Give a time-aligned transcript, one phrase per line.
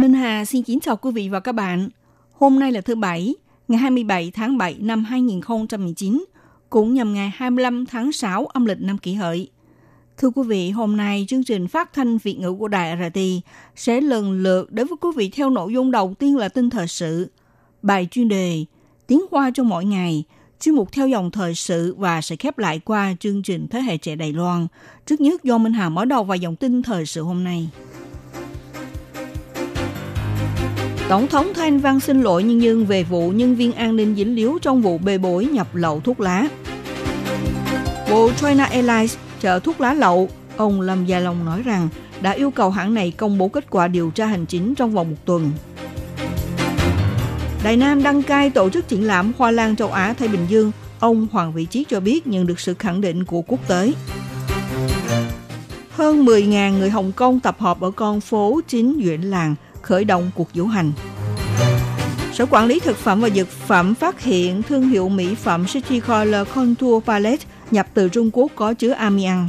[0.00, 1.88] Minh Hà xin kính chào quý vị và các bạn.
[2.32, 3.34] Hôm nay là thứ Bảy,
[3.68, 6.24] ngày 27 tháng 7 năm 2019,
[6.70, 9.50] cũng nhằm ngày 25 tháng 6 âm lịch năm kỷ hợi.
[10.16, 13.20] Thưa quý vị, hôm nay chương trình phát thanh Việt ngữ của Đài RT
[13.76, 16.88] sẽ lần lượt đến với quý vị theo nội dung đầu tiên là tin thời
[16.88, 17.30] sự,
[17.82, 18.64] bài chuyên đề,
[19.06, 20.24] tiếng hoa cho mỗi ngày,
[20.60, 23.96] chuyên mục theo dòng thời sự và sẽ khép lại qua chương trình Thế hệ
[23.96, 24.66] trẻ Đài Loan.
[25.06, 27.68] Trước nhất do Minh Hà mở đầu vào dòng tin thời sự hôm nay.
[31.10, 34.34] Tổng thống Thanh Văn xin lỗi nhân dân về vụ nhân viên an ninh dính
[34.34, 36.48] líu trong vụ bê bối nhập lậu thuốc lá.
[38.10, 41.88] Bộ China Airlines chở thuốc lá lậu, ông Lâm Gia Long nói rằng
[42.22, 45.10] đã yêu cầu hãng này công bố kết quả điều tra hành chính trong vòng
[45.10, 45.50] một tuần.
[47.64, 50.72] Đài Nam đăng cai tổ chức triển lãm Hoa lan châu Á Thái Bình Dương,
[51.00, 53.92] ông Hoàng Vị Chiết cho biết nhận được sự khẳng định của quốc tế.
[55.90, 59.54] Hơn 10.000 người Hồng Kông tập hợp ở con phố chính Duyện Làng
[59.90, 60.92] khởi động cuộc diễu hành.
[62.32, 66.00] Sở Quản lý Thực phẩm và Dược phẩm phát hiện thương hiệu mỹ phẩm City
[66.00, 69.48] Color Contour Palette nhập từ Trung Quốc có chứa amiang.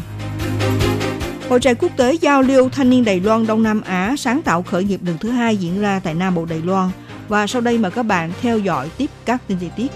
[1.50, 4.64] Hội trại quốc tế giao lưu thanh niên Đài Loan Đông Nam Á sáng tạo
[4.64, 6.90] khởi nghiệp lần thứ hai diễn ra tại Nam Bộ Đài Loan.
[7.28, 9.92] Và sau đây mời các bạn theo dõi tiếp các tin chi tiết.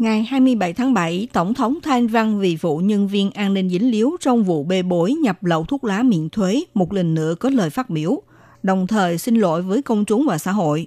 [0.00, 3.90] Ngày 27 tháng 7, Tổng thống Thanh Văn vì vụ nhân viên an ninh dính
[3.90, 7.50] líu trong vụ bê bối nhập lậu thuốc lá miễn thuế một lần nữa có
[7.50, 8.22] lời phát biểu,
[8.62, 10.86] đồng thời xin lỗi với công chúng và xã hội.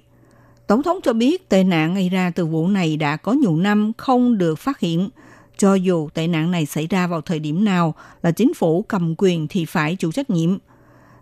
[0.66, 3.92] Tổng thống cho biết tệ nạn gây ra từ vụ này đã có nhiều năm
[3.96, 5.08] không được phát hiện.
[5.58, 9.14] Cho dù tệ nạn này xảy ra vào thời điểm nào là chính phủ cầm
[9.18, 10.58] quyền thì phải chịu trách nhiệm.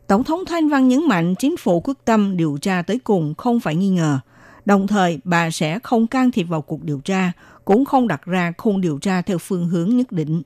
[0.07, 3.61] Tổng thống Thanh Văn nhấn mạnh chính phủ quyết tâm điều tra tới cùng không
[3.61, 4.19] phải nghi ngờ.
[4.65, 7.33] Đồng thời, bà sẽ không can thiệp vào cuộc điều tra,
[7.65, 10.43] cũng không đặt ra khung điều tra theo phương hướng nhất định.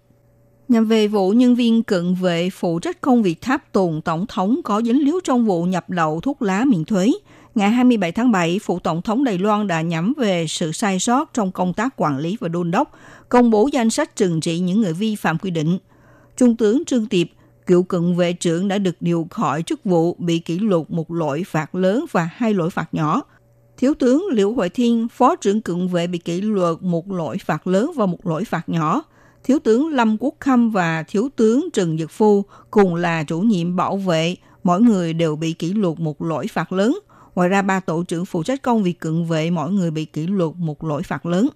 [0.69, 4.60] Nhằm về vụ nhân viên cận vệ phụ trách công việc tháp tùng tổng thống
[4.65, 7.12] có dính líu trong vụ nhập lậu thuốc lá miễn thuế,
[7.55, 11.34] ngày 27 tháng 7, phụ tổng thống Đài Loan đã nhắm về sự sai sót
[11.34, 12.93] trong công tác quản lý và đôn đốc,
[13.28, 15.78] công bố danh sách trừng trị những người vi phạm quy định.
[16.37, 17.26] Trung tướng Trương Tiệp,
[17.66, 21.43] cựu cận vệ trưởng đã được điều khỏi chức vụ bị kỷ luật một lỗi
[21.47, 23.22] phạt lớn và hai lỗi phạt nhỏ–
[23.76, 27.66] Thiếu tướng Liễu hoài Thiên, Phó trưởng cận vệ bị kỷ luật một lỗi phạt
[27.66, 29.03] lớn và một lỗi phạt nhỏ.
[29.44, 33.76] Thiếu tướng Lâm Quốc Khâm và Thiếu tướng Trần Dật Phu cùng là chủ nhiệm
[33.76, 36.98] bảo vệ, mỗi người đều bị kỷ luật một lỗi phạt lớn.
[37.34, 40.26] Ngoài ra, ba tổ trưởng phụ trách công việc cận vệ mỗi người bị kỷ
[40.26, 41.48] luật một lỗi phạt lớn.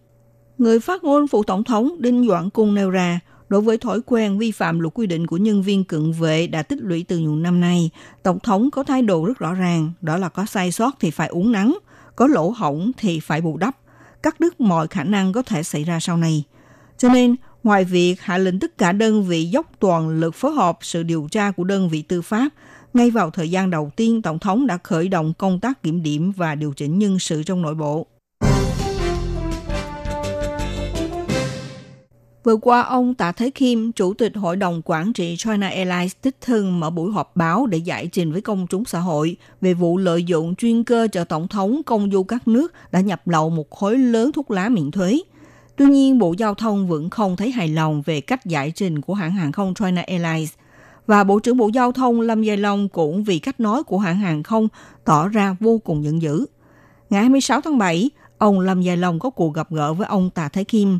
[0.58, 4.38] Người phát ngôn phụ tổng thống Đinh Doãn Cung nêu ra, đối với thói quen
[4.38, 7.36] vi phạm luật quy định của nhân viên cận vệ đã tích lũy từ nhiều
[7.36, 7.90] năm nay,
[8.22, 11.28] Tổng thống có thái độ rất rõ ràng, đó là có sai sót thì phải
[11.28, 11.78] uống nắng,
[12.16, 13.76] có lỗ hổng thì phải bù đắp,
[14.22, 16.44] cắt đứt mọi khả năng có thể xảy ra sau này.
[16.98, 20.78] Cho nên, ngoài việc hạ lệnh tất cả đơn vị dốc toàn lực phối hợp
[20.80, 22.48] sự điều tra của đơn vị tư pháp,
[22.94, 26.32] ngay vào thời gian đầu tiên, Tổng thống đã khởi động công tác kiểm điểm
[26.32, 28.06] và điều chỉnh nhân sự trong nội bộ.
[32.44, 36.36] Vừa qua, ông Tạ Thế Kim, Chủ tịch Hội đồng Quản trị China Airlines đích
[36.40, 39.98] thân mở buổi họp báo để giải trình với công chúng xã hội về vụ
[39.98, 43.70] lợi dụng chuyên cơ cho tổng thống công du các nước đã nhập lậu một
[43.70, 45.20] khối lớn thuốc lá miễn thuế.
[45.76, 49.14] Tuy nhiên, Bộ Giao thông vẫn không thấy hài lòng về cách giải trình của
[49.14, 50.52] hãng hàng không China Airlines.
[51.06, 54.16] Và Bộ trưởng Bộ Giao thông Lâm Giai Long cũng vì cách nói của hãng
[54.16, 54.68] hàng không
[55.04, 56.46] tỏ ra vô cùng giận dữ.
[57.10, 60.48] Ngày 26 tháng 7, ông Lâm Giai Long có cuộc gặp gỡ với ông Tạ
[60.48, 60.98] Thái Kim,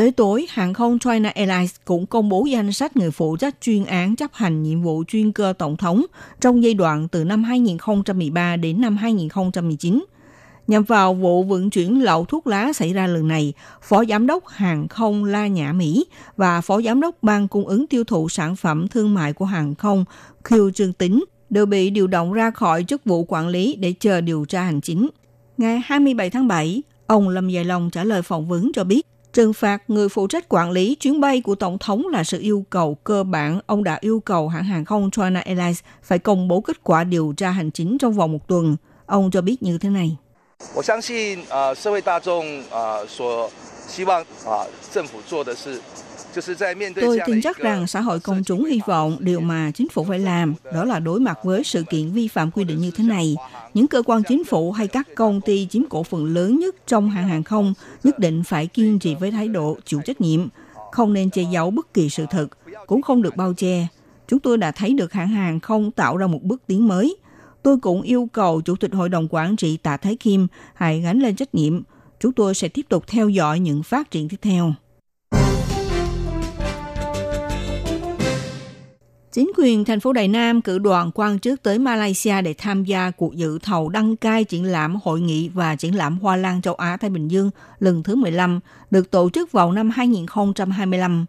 [0.00, 3.84] Tới tối, hàng không China Airlines cũng công bố danh sách người phụ trách chuyên
[3.84, 6.04] án chấp hành nhiệm vụ chuyên cơ tổng thống
[6.40, 10.04] trong giai đoạn từ năm 2013 đến năm 2019.
[10.66, 13.52] Nhằm vào vụ vận chuyển lậu thuốc lá xảy ra lần này,
[13.82, 16.06] Phó Giám đốc Hàng không La Nhã Mỹ
[16.36, 19.74] và Phó Giám đốc Ban Cung ứng tiêu thụ sản phẩm thương mại của hàng
[19.74, 20.04] không
[20.44, 24.20] Khiêu Trương Tính đều bị điều động ra khỏi chức vụ quản lý để chờ
[24.20, 25.08] điều tra hành chính.
[25.58, 29.52] Ngày 27 tháng 7, ông Lâm Dài Long trả lời phỏng vấn cho biết Trừng
[29.52, 32.94] phạt người phụ trách quản lý chuyến bay của Tổng thống là sự yêu cầu
[32.94, 33.60] cơ bản.
[33.66, 37.34] Ông đã yêu cầu hãng hàng không China Airlines phải công bố kết quả điều
[37.36, 38.76] tra hành chính trong vòng một tuần.
[39.06, 40.16] Ông cho biết như thế này.
[40.74, 40.82] 我
[47.00, 50.18] Tôi tin chắc rằng xã hội công chúng hy vọng điều mà chính phủ phải
[50.18, 53.36] làm đó là đối mặt với sự kiện vi phạm quy định như thế này.
[53.74, 57.10] Những cơ quan chính phủ hay các công ty chiếm cổ phần lớn nhất trong
[57.10, 57.74] hàng hàng không
[58.04, 60.48] nhất định phải kiên trì với thái độ chịu trách nhiệm,
[60.92, 62.46] không nên che giấu bất kỳ sự thật,
[62.86, 63.86] cũng không được bao che.
[64.28, 67.16] Chúng tôi đã thấy được hãng hàng không tạo ra một bước tiến mới.
[67.62, 71.20] Tôi cũng yêu cầu Chủ tịch Hội đồng Quản trị Tạ Thái Kim hãy gánh
[71.20, 71.82] lên trách nhiệm.
[72.20, 74.74] Chúng tôi sẽ tiếp tục theo dõi những phát triển tiếp theo.
[79.32, 83.10] Chính quyền thành phố Đài Nam cử đoàn quan chức tới Malaysia để tham gia
[83.10, 86.74] cuộc dự thầu đăng cai triển lãm hội nghị và triển lãm Hoa Lan châu
[86.74, 88.60] Á Thái Bình Dương lần thứ 15
[88.90, 91.26] được tổ chức vào năm 2025.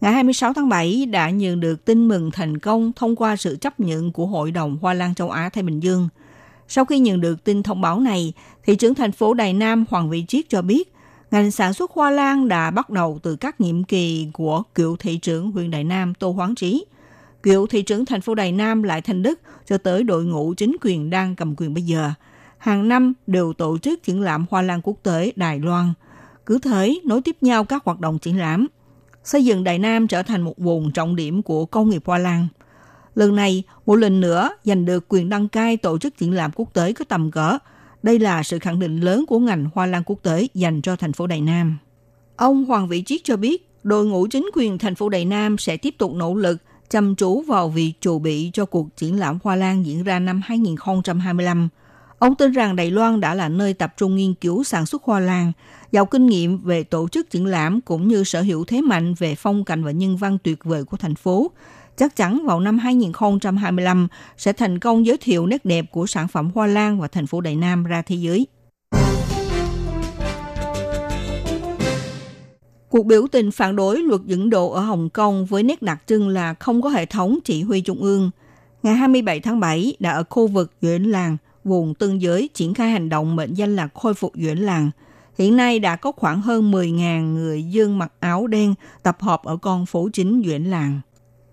[0.00, 3.80] Ngày 26 tháng 7 đã nhận được tin mừng thành công thông qua sự chấp
[3.80, 6.08] nhận của Hội đồng Hoa Lan châu Á Thái Bình Dương.
[6.68, 8.32] Sau khi nhận được tin thông báo này,
[8.66, 10.92] thị trưởng thành phố Đài Nam Hoàng Vị Triết cho biết
[11.30, 15.16] ngành sản xuất hoa lan đã bắt đầu từ các nhiệm kỳ của cựu thị
[15.16, 16.84] trưởng huyện Đài Nam Tô Hoáng Trí–
[17.44, 20.76] cựu thị trưởng thành phố Đài Nam lại thành Đức cho tới đội ngũ chính
[20.80, 22.10] quyền đang cầm quyền bây giờ.
[22.58, 25.92] Hàng năm đều tổ chức triển lãm hoa lan quốc tế Đài Loan.
[26.46, 28.66] Cứ thế nối tiếp nhau các hoạt động triển lãm.
[29.24, 32.46] Xây dựng Đài Nam trở thành một vùng trọng điểm của công nghiệp hoa lan.
[33.14, 36.74] Lần này, một lần nữa giành được quyền đăng cai tổ chức triển lãm quốc
[36.74, 37.58] tế có tầm cỡ.
[38.02, 41.12] Đây là sự khẳng định lớn của ngành hoa lan quốc tế dành cho thành
[41.12, 41.78] phố Đài Nam.
[42.36, 45.76] Ông Hoàng Vĩ Chiết cho biết, đội ngũ chính quyền thành phố Đài Nam sẽ
[45.76, 46.56] tiếp tục nỗ lực
[46.90, 50.40] chăm chú vào việc chuẩn bị cho cuộc triển lãm hoa lan diễn ra năm
[50.44, 51.68] 2025.
[52.18, 55.20] Ông tin rằng Đài Loan đã là nơi tập trung nghiên cứu sản xuất hoa
[55.20, 55.52] lan,
[55.92, 59.34] giàu kinh nghiệm về tổ chức triển lãm cũng như sở hữu thế mạnh về
[59.34, 61.50] phong cảnh và nhân văn tuyệt vời của thành phố.
[61.96, 66.50] Chắc chắn vào năm 2025 sẽ thành công giới thiệu nét đẹp của sản phẩm
[66.54, 68.46] hoa lan và thành phố Đài Nam ra thế giới.
[72.94, 76.28] Cuộc biểu tình phản đối luật dẫn độ ở Hồng Kông với nét đặc trưng
[76.28, 78.30] là không có hệ thống chỉ huy trung ương.
[78.82, 82.90] Ngày 27 tháng 7 đã ở khu vực Duyễn Làng, vùng tương giới triển khai
[82.90, 84.90] hành động mệnh danh là khôi phục Duyễn Làng.
[85.38, 89.56] Hiện nay đã có khoảng hơn 10.000 người dân mặc áo đen tập hợp ở
[89.56, 91.00] con phố chính Duyễn Làng.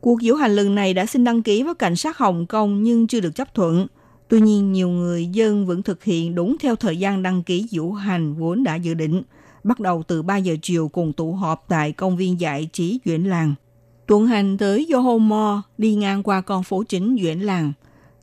[0.02, 3.08] Cuộc diễu hành lần này đã xin đăng ký với cảnh sát Hồng Kông nhưng
[3.08, 3.88] chưa được chấp thuận.
[4.28, 7.92] Tuy nhiên, nhiều người dân vẫn thực hiện đúng theo thời gian đăng ký diễu
[7.92, 9.22] hành vốn đã dự định–
[9.64, 13.24] bắt đầu từ 3 giờ chiều cùng tụ họp tại công viên giải trí Duyển
[13.24, 13.54] Làng.
[14.08, 17.74] Tuần hành tới Yoho đi ngang qua con phố chính Duyển Làng.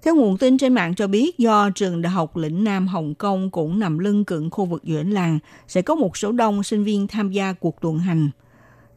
[0.02, 3.50] Theo nguồn tin trên mạng cho biết do trường Đại học lĩnh Nam Hồng Kông
[3.50, 5.38] cũng nằm lưng cận khu vực Duyển Làng,
[5.68, 8.30] sẽ có một số đông sinh viên tham gia cuộc tuần hành.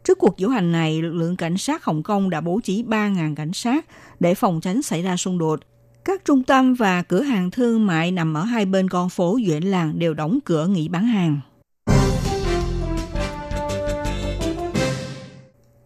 [0.04, 3.36] Trước cuộc diễu hành này, lực lượng cảnh sát Hồng Kông đã bố trí 3.000
[3.36, 3.86] cảnh sát
[4.20, 5.60] để phòng tránh xảy ra xung đột.
[6.06, 9.64] Các trung tâm và cửa hàng thương mại nằm ở hai bên con phố Duyển
[9.64, 11.40] Làng đều đóng cửa nghỉ bán hàng.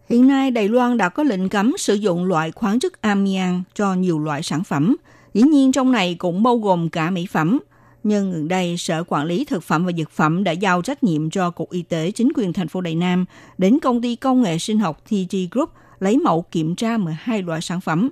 [0.10, 3.94] Hiện nay, Đài Loan đã có lệnh cấm sử dụng loại khoáng chất amian cho
[3.94, 4.96] nhiều loại sản phẩm.
[5.34, 7.60] Dĩ nhiên trong này cũng bao gồm cả mỹ phẩm.
[8.04, 11.30] Nhưng gần đây, Sở Quản lý Thực phẩm và Dược phẩm đã giao trách nhiệm
[11.30, 13.26] cho Cục Y tế chính quyền thành phố Đài Nam
[13.58, 15.70] đến công ty công nghệ sinh học TG Group
[16.00, 18.10] lấy mẫu kiểm tra 12 loại sản phẩm.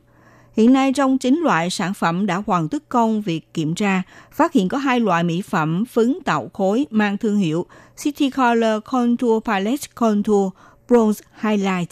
[0.58, 4.02] Hiện nay trong 9 loại sản phẩm đã hoàn tất công việc kiểm tra,
[4.32, 7.66] phát hiện có hai loại mỹ phẩm phấn tạo khối mang thương hiệu
[8.04, 10.54] City Color Contour Palette Contour
[10.88, 11.90] Bronze Highlight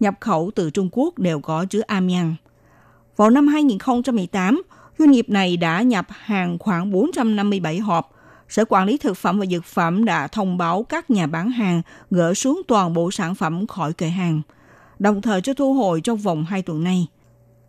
[0.00, 2.34] nhập khẩu từ Trung Quốc đều có chứa amiang.
[3.16, 4.62] Vào năm 2018,
[4.98, 8.10] doanh nghiệp này đã nhập hàng khoảng 457 hộp.
[8.48, 11.82] Sở Quản lý Thực phẩm và Dược phẩm đã thông báo các nhà bán hàng
[12.10, 14.42] gỡ xuống toàn bộ sản phẩm khỏi kệ hàng,
[14.98, 17.06] đồng thời cho thu hồi trong vòng 2 tuần nay.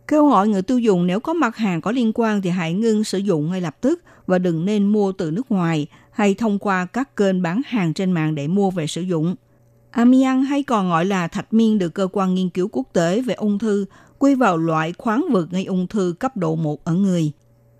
[0.08, 3.04] Kêu gọi người tiêu dùng nếu có mặt hàng có liên quan thì hãy ngưng
[3.04, 6.86] sử dụng ngay lập tức và đừng nên mua từ nước ngoài hay thông qua
[6.86, 9.36] các kênh bán hàng trên mạng để mua về sử dụng.
[9.96, 13.34] Amiang hay còn gọi là thạch miên được cơ quan nghiên cứu quốc tế về
[13.34, 13.86] ung thư
[14.18, 17.32] quy vào loại khoáng vật gây ung thư cấp độ 1 ở người.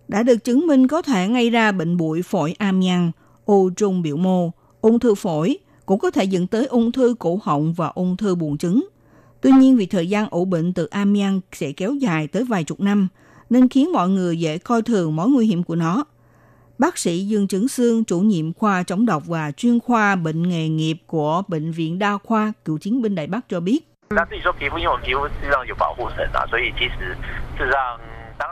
[0.09, 3.13] Đã được chứng minh có thể gây ra bệnh bụi phổi amiang,
[3.45, 7.41] u trung biểu mô, ung thư phổi, cũng có thể dẫn tới ung thư cổ
[7.43, 8.89] họng và ung thư buồng trứng.
[9.41, 12.81] Tuy nhiên vì thời gian ủ bệnh từ amiang sẽ kéo dài tới vài chục
[12.81, 13.09] năm,
[13.51, 16.05] nên khiến mọi người dễ coi thường mối nguy hiểm của nó–
[16.79, 20.69] Bác sĩ Dương Trứng Sương, chủ nhiệm khoa chống độc và chuyên khoa bệnh nghề
[20.69, 23.89] nghiệp của Bệnh viện Đa khoa Cựu chiến binh Đại Bắc cho biết.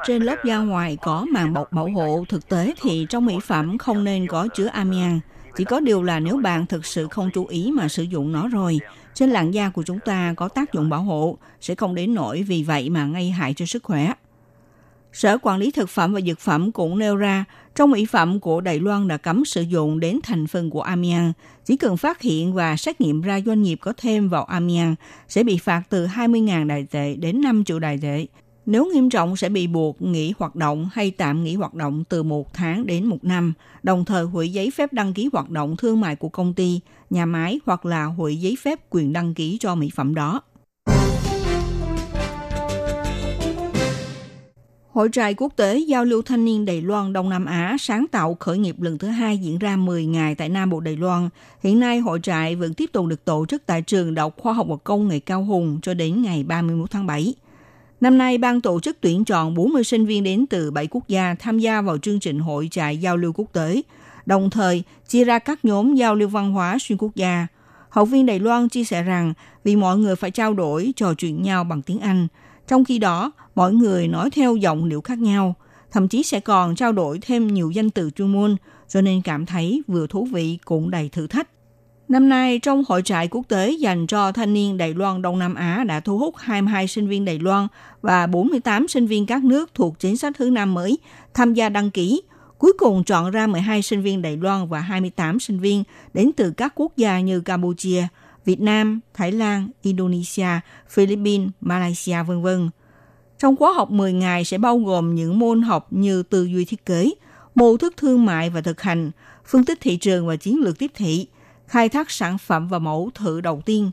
[0.07, 3.79] Trên lớp da ngoài có màng bọc bảo hộ, thực tế thì trong mỹ phẩm
[3.79, 5.21] không nên có chứa amiang.
[5.57, 8.49] Chỉ có điều là nếu bạn thực sự không chú ý mà sử dụng nó
[8.49, 8.79] rồi,
[9.15, 12.43] trên làn da của chúng ta có tác dụng bảo hộ, sẽ không đến nổi
[12.43, 14.13] vì vậy mà gây hại cho sức khỏe.
[15.13, 18.61] Sở Quản lý Thực phẩm và Dược phẩm cũng nêu ra, trong mỹ phẩm của
[18.61, 21.33] Đài Loan đã cấm sử dụng đến thành phần của amiang.
[21.65, 24.95] Chỉ cần phát hiện và xét nghiệm ra doanh nghiệp có thêm vào amiang
[25.29, 28.27] sẽ bị phạt từ 20.000 đài tệ đến 5 triệu đài tệ.
[28.67, 32.23] Nếu nghiêm trọng sẽ bị buộc nghỉ hoạt động hay tạm nghỉ hoạt động từ
[32.23, 36.01] một tháng đến một năm, đồng thời hủy giấy phép đăng ký hoạt động thương
[36.01, 39.75] mại của công ty, nhà máy hoặc là hủy giấy phép quyền đăng ký cho
[39.75, 40.43] mỹ phẩm đó.
[44.95, 48.37] Hội trại quốc tế giao lưu thanh niên Đài Loan Đông Nam Á sáng tạo
[48.41, 51.29] khởi nghiệp lần thứ hai diễn ra 10 ngày tại Nam Bộ Đài Loan.
[51.63, 54.53] Hiện nay, hội trại vẫn tiếp tục được tổ chức tại trường Đại học Khoa
[54.53, 57.35] học và Công nghệ Cao Hùng cho đến ngày 31 tháng 7.
[58.01, 61.35] Năm nay, ban tổ chức tuyển chọn 40 sinh viên đến từ 7 quốc gia
[61.39, 63.83] tham gia vào chương trình hội trại giao lưu quốc tế,
[64.27, 67.47] đồng thời chia ra các nhóm giao lưu văn hóa xuyên quốc gia.
[67.89, 69.35] Học viên Đài Loan chia sẻ rằng
[69.65, 72.29] vì mọi người phải trao đổi, trò chuyện nhau bằng tiếng Anh,
[72.69, 75.55] trong khi đó mỗi người nói theo giọng điệu khác nhau,
[75.91, 78.57] thậm chí sẽ còn trao đổi thêm nhiều danh từ chuyên môn,
[78.89, 81.49] cho nên cảm thấy vừa thú vị cũng đầy thử thách.
[82.09, 85.55] Năm nay, trong hội trại quốc tế dành cho thanh niên Đài Loan Đông Nam
[85.55, 87.69] Á đã thu hút 22 sinh viên Đài Loan
[88.03, 90.99] và 48 sinh viên các nước thuộc chính sách thứ năm mới
[91.35, 92.23] tham gia đăng ký.
[92.59, 95.85] Cuối cùng chọn ra 12 sinh viên Đài Loan và 28 sinh viên
[96.15, 98.07] đến từ các quốc gia như Campuchia,
[98.45, 100.49] Việt Nam, Thái Lan, Indonesia,
[100.89, 102.49] Philippines, Malaysia, v.v.
[103.39, 106.87] Trong khóa học 10 ngày sẽ bao gồm những môn học như tư duy thiết
[106.87, 107.11] kế,
[107.55, 109.11] mô thức thương mại và thực hành,
[109.47, 111.27] phân tích thị trường và chiến lược tiếp thị,
[111.67, 113.91] khai thác sản phẩm và mẫu thử đầu tiên,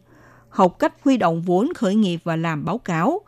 [0.49, 3.21] học cách huy động vốn khởi nghiệp và làm báo cáo,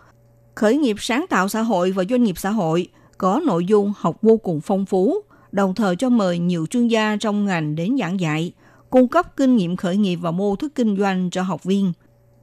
[0.56, 4.18] khởi nghiệp sáng tạo xã hội và doanh nghiệp xã hội, có nội dung học
[4.22, 8.20] vô cùng phong phú, đồng thời cho mời nhiều chuyên gia trong ngành đến giảng
[8.20, 8.54] dạy,
[8.90, 11.94] cung cấp kinh nghiệm khởi nghiệp và mô thức kinh doanh cho học viên.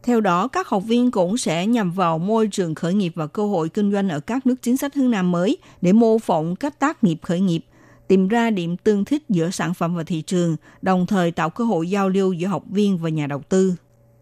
[0.02, 3.47] Theo đó, các học viên cũng sẽ nhằm vào môi trường khởi nghiệp và cơ
[3.47, 6.78] hội kinh doanh ở các nước chính sách hướng Nam mới để mô phỏng cách
[6.78, 7.64] tác nghiệp khởi nghiệp,
[8.09, 11.64] tìm ra điểm tương thích giữa sản phẩm và thị trường, đồng thời tạo cơ
[11.64, 13.75] hội giao lưu giữa học viên và nhà đầu tư.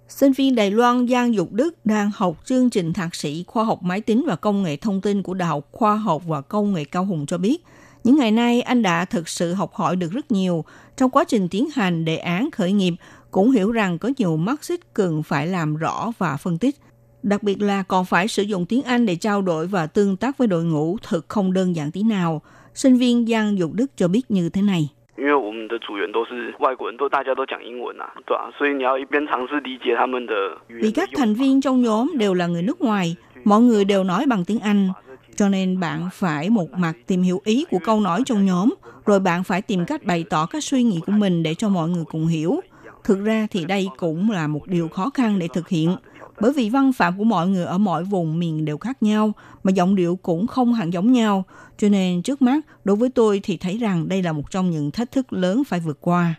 [0.08, 3.82] Sinh viên Đài Loan Giang Dục Đức đang học chương trình thạc sĩ khoa học
[3.82, 6.85] máy tính và công nghệ thông tin của Đại học Khoa học và Công nghệ
[6.85, 7.64] Cao Hùng cho biết,
[8.04, 10.64] những ngày nay anh đã thực sự học hỏi được rất nhiều
[10.97, 12.94] trong quá trình tiến hành đề án khởi nghiệp,
[13.32, 16.75] cũng hiểu rằng có nhiều mắt xích cần phải làm rõ và phân tích.
[17.24, 20.38] Đặc biệt là còn phải sử dụng tiếng Anh để trao đổi và tương tác
[20.38, 22.41] với đội ngũ thật không đơn giản tí nào.
[22.74, 24.89] Sinh viên Giang Dục Đức cho biết như thế này.
[25.15, 30.34] 因为我们的组员都是外国人，都大家都讲英文啊，对啊，所以你要一边尝试理解他们的
[30.67, 33.62] 语 Vì 言的 các 用 thành 法 viên trong nhóm đều là người nước ngoài, mọi
[33.62, 34.89] người đều nói bằng tiếng Anh,
[35.36, 38.74] cho nên bạn phải một mặt tìm hiểu ý của câu nói trong nhóm,
[39.05, 41.89] rồi bạn phải tìm cách bày tỏ các suy nghĩ của mình để cho mọi
[41.89, 42.60] người cùng hiểu.
[43.09, 45.97] Thực ra thì đây cũng là một điều khó khăn để thực hiện,
[46.41, 49.73] bởi vì văn phạm của mọi người ở mọi vùng miền đều khác nhau, mà
[49.73, 51.45] giọng điệu cũng không hẳn giống nhau.
[51.79, 54.91] Cho nên trước mắt, đối với tôi thì thấy rằng đây là một trong những
[54.91, 56.35] thách thức lớn phải vượt qua.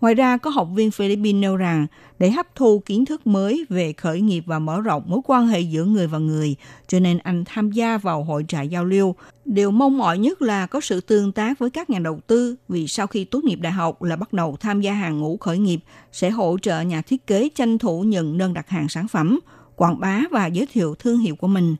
[0.00, 1.86] Ngoài ra, có học viên Philippines nêu rằng
[2.18, 5.60] để hấp thu kiến thức mới về khởi nghiệp và mở rộng mối quan hệ
[5.60, 6.56] giữa người và người,
[6.88, 9.14] cho nên anh tham gia vào hội trại giao lưu.
[9.44, 12.86] Điều mong mỏi nhất là có sự tương tác với các nhà đầu tư vì
[12.86, 15.80] sau khi tốt nghiệp đại học là bắt đầu tham gia hàng ngũ khởi nghiệp
[16.12, 19.40] sẽ hỗ trợ nhà thiết kế tranh thủ nhận đơn đặt hàng sản phẩm,
[19.76, 21.76] quảng bá và giới thiệu thương hiệu của mình.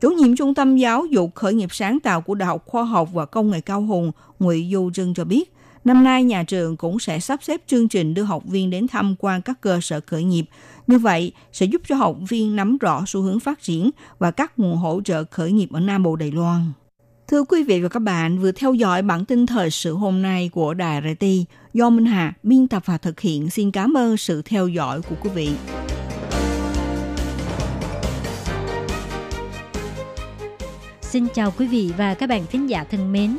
[0.00, 3.08] Chủ nhiệm Trung tâm Giáo dục Khởi nghiệp sáng tạo của Đại học Khoa học
[3.12, 5.52] và Công nghệ Cao Hùng, Ngụy Du Dương cho biết,
[5.84, 9.14] năm nay nhà trường cũng sẽ sắp xếp chương trình đưa học viên đến tham
[9.18, 10.44] quan các cơ sở khởi nghiệp.
[10.86, 14.58] Như vậy sẽ giúp cho học viên nắm rõ xu hướng phát triển và các
[14.58, 16.72] nguồn hỗ trợ khởi nghiệp ở Nam Bộ Đài Loan.
[17.28, 20.50] Thưa quý vị và các bạn, vừa theo dõi bản tin thời sự hôm nay
[20.52, 21.26] của Đài RT
[21.74, 23.50] do Minh Hà biên tập và thực hiện.
[23.50, 25.50] Xin cảm ơn sự theo dõi của quý vị.
[31.00, 33.38] Xin chào quý vị và các bạn thính giả thân mến.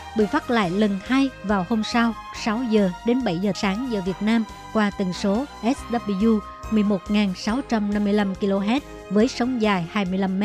[0.17, 2.13] bị phát lại lần hai vào hôm sau
[2.43, 6.39] 6 giờ đến 7 giờ sáng giờ Việt Nam qua tần số SW
[6.71, 10.43] 11.655 kHz với sóng dài 25 m.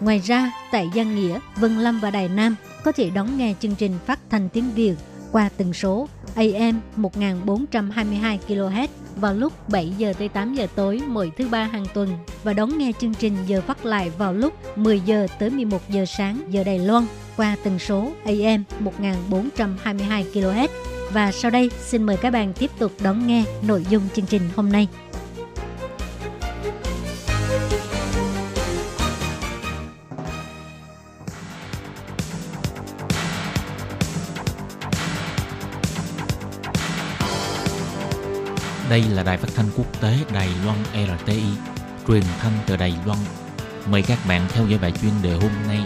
[0.00, 3.74] Ngoài ra, tại Giang Nghĩa, Vân Lâm và Đài Nam có thể đón nghe chương
[3.74, 4.94] trình phát thanh tiếng Việt
[5.32, 11.32] qua tần số AM 1422 kHz vào lúc 7 giờ tới 8 giờ tối mỗi
[11.38, 12.08] thứ ba hàng tuần
[12.44, 16.04] và đón nghe chương trình giờ phát lại vào lúc 10 giờ tới 11 giờ
[16.04, 20.68] sáng giờ Đài Loan qua tần số AM 1422 kHz.
[21.12, 24.42] Và sau đây xin mời các bạn tiếp tục đón nghe nội dung chương trình
[24.56, 24.88] hôm nay.
[38.90, 41.42] Đây là đài phát thanh quốc tế Đài Loan RTI,
[42.08, 43.18] truyền thanh từ Đài Loan.
[43.90, 45.78] Mời các bạn theo dõi bài chuyên đề hôm nay.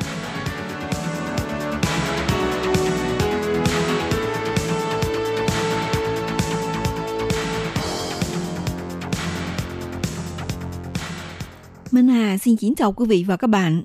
[12.49, 13.83] Xin kính chào quý vị và các bạn.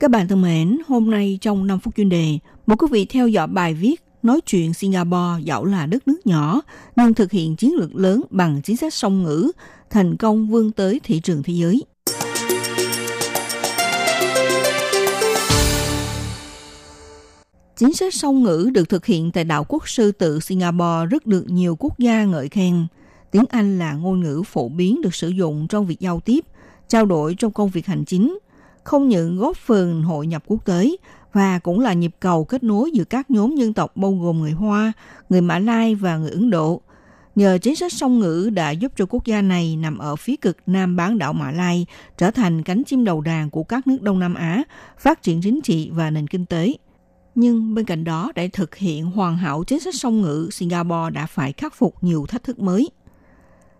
[0.00, 3.28] Các bạn thân mến, hôm nay trong 5 phút chuyên đề, mời quý vị theo
[3.28, 6.60] dõi bài viết nói chuyện Singapore dẫu là đất nước nhỏ
[6.96, 9.50] nhưng thực hiện chiến lược lớn bằng chính sách song ngữ,
[9.90, 11.82] thành công vươn tới thị trường thế giới.
[17.76, 21.44] Chính sách song ngữ được thực hiện tại đảo quốc sư tự Singapore rất được
[21.50, 22.86] nhiều quốc gia ngợi khen.
[23.30, 26.44] Tiếng Anh là ngôn ngữ phổ biến được sử dụng trong việc giao tiếp,
[26.88, 28.38] trao đổi trong công việc hành chính,
[28.84, 30.96] không những góp phần hội nhập quốc tế
[31.32, 34.52] và cũng là nhịp cầu kết nối giữa các nhóm dân tộc bao gồm người
[34.52, 34.92] Hoa,
[35.28, 36.80] người Mã Lai và người Ấn Độ.
[37.34, 40.56] Nhờ chính sách song ngữ đã giúp cho quốc gia này nằm ở phía cực
[40.66, 41.86] nam bán đảo Mã Lai
[42.18, 44.62] trở thành cánh chim đầu đàn của các nước Đông Nam Á,
[44.98, 46.72] phát triển chính trị và nền kinh tế.
[47.34, 51.26] Nhưng bên cạnh đó, để thực hiện hoàn hảo chính sách song ngữ, Singapore đã
[51.26, 52.88] phải khắc phục nhiều thách thức mới.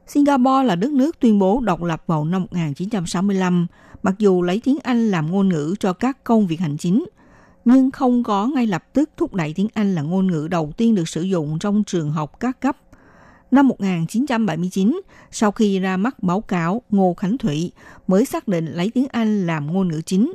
[0.06, 3.66] Singapore là đất nước tuyên bố độc lập vào năm 1965,
[4.02, 7.04] mặc dù lấy tiếng Anh làm ngôn ngữ cho các công việc hành chính,
[7.64, 10.94] nhưng không có ngay lập tức thúc đẩy tiếng Anh là ngôn ngữ đầu tiên
[10.94, 12.76] được sử dụng trong trường học các cấp.
[13.50, 17.72] Năm 1979, sau khi ra mắt báo cáo Ngô Khánh Thụy
[18.06, 20.34] mới xác định lấy tiếng Anh làm ngôn ngữ chính.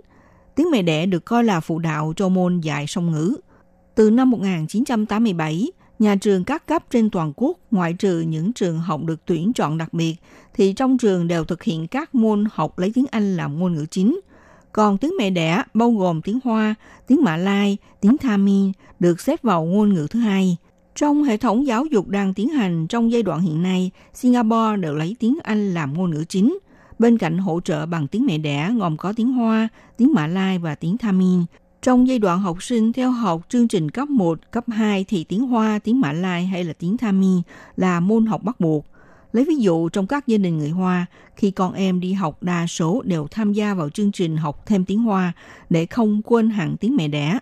[0.56, 3.36] Tiếng mẹ đẻ được coi là phụ đạo cho môn dạy song ngữ.
[3.96, 9.02] Từ năm 1987, nhà trường các cấp trên toàn quốc ngoại trừ những trường học
[9.04, 10.16] được tuyển chọn đặc biệt
[10.54, 13.86] thì trong trường đều thực hiện các môn học lấy tiếng Anh làm ngôn ngữ
[13.92, 14.20] chính–
[14.74, 16.76] còn tiếng mẹ đẻ bao gồm tiếng Hoa,
[17.08, 20.58] tiếng Mã Lai, tiếng Tamil được xếp vào ngôn ngữ thứ hai.
[20.96, 24.96] Trong hệ thống giáo dục đang tiến hành trong giai đoạn hiện nay, Singapore đều
[24.96, 26.58] lấy tiếng Anh làm ngôn ngữ chính.
[27.00, 30.60] Bên cạnh hỗ trợ bằng tiếng mẹ đẻ gồm có tiếng Hoa, tiếng Mã Lai
[30.60, 31.40] và tiếng Tamil.
[31.82, 35.48] Trong giai đoạn học sinh theo học chương trình cấp 1, cấp 2 thì tiếng
[35.48, 37.40] Hoa, tiếng Mã Lai hay là tiếng Tamil
[37.76, 38.86] là môn học bắt buộc.
[39.32, 42.68] Lấy ví dụ trong các gia đình người Hoa, khi con em đi học đa
[42.68, 45.34] số đều tham gia vào chương trình học thêm tiếng Hoa
[45.70, 47.38] để không quên hẳn tiếng mẹ đẻ.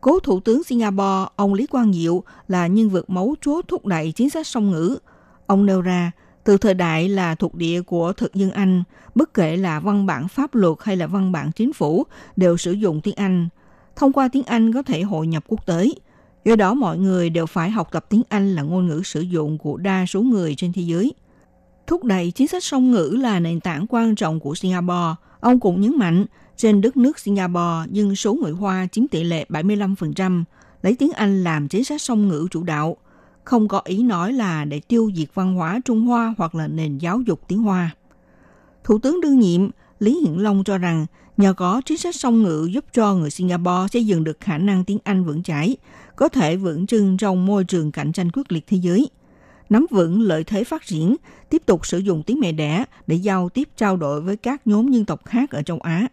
[0.00, 4.12] Cố Thủ tướng Singapore, ông Lý Quang Diệu là nhân vật mấu chốt thúc đẩy
[4.12, 4.98] chính sách song ngữ.
[5.46, 6.10] Ông nêu ra,
[6.48, 8.82] từ thời đại là thuộc địa của thực dân Anh,
[9.14, 12.06] bất kể là văn bản pháp luật hay là văn bản chính phủ
[12.36, 13.48] đều sử dụng tiếng Anh.
[13.96, 15.90] Thông qua tiếng Anh có thể hội nhập quốc tế–
[16.48, 19.58] Do đó mọi người đều phải học tập tiếng Anh là ngôn ngữ sử dụng
[19.58, 21.14] của đa số người trên thế giới.
[21.86, 25.14] Thúc đẩy chính sách song ngữ là nền tảng quan trọng của Singapore.
[25.40, 29.46] Ông cũng nhấn mạnh, trên đất nước Singapore, dân số người Hoa chiếm tỷ lệ
[29.48, 30.44] 75%,
[30.82, 32.96] lấy tiếng Anh làm chính sách song ngữ chủ đạo.
[33.48, 36.98] Không có ý nói là để tiêu diệt văn hóa Trung Hoa hoặc là nền
[36.98, 37.90] giáo dục tiếng Hoa.
[38.84, 41.06] Thủ tướng đương nhiệm Lý Hiển Long cho rằng
[41.36, 44.84] nhờ có chính sách song ngữ giúp cho người Singapore xây dựng được khả năng
[44.84, 45.76] tiếng Anh vững chãi,
[46.16, 49.10] có thể vững chân trong môi trường cạnh tranh quyết liệt thế giới.
[49.70, 51.16] Nắm vững lợi thế phát triển,
[51.50, 54.90] tiếp tục sử dụng tiếng mẹ đẻ để giao tiếp trao đổi với các nhóm
[54.90, 56.08] dân tộc khác ở châu Á.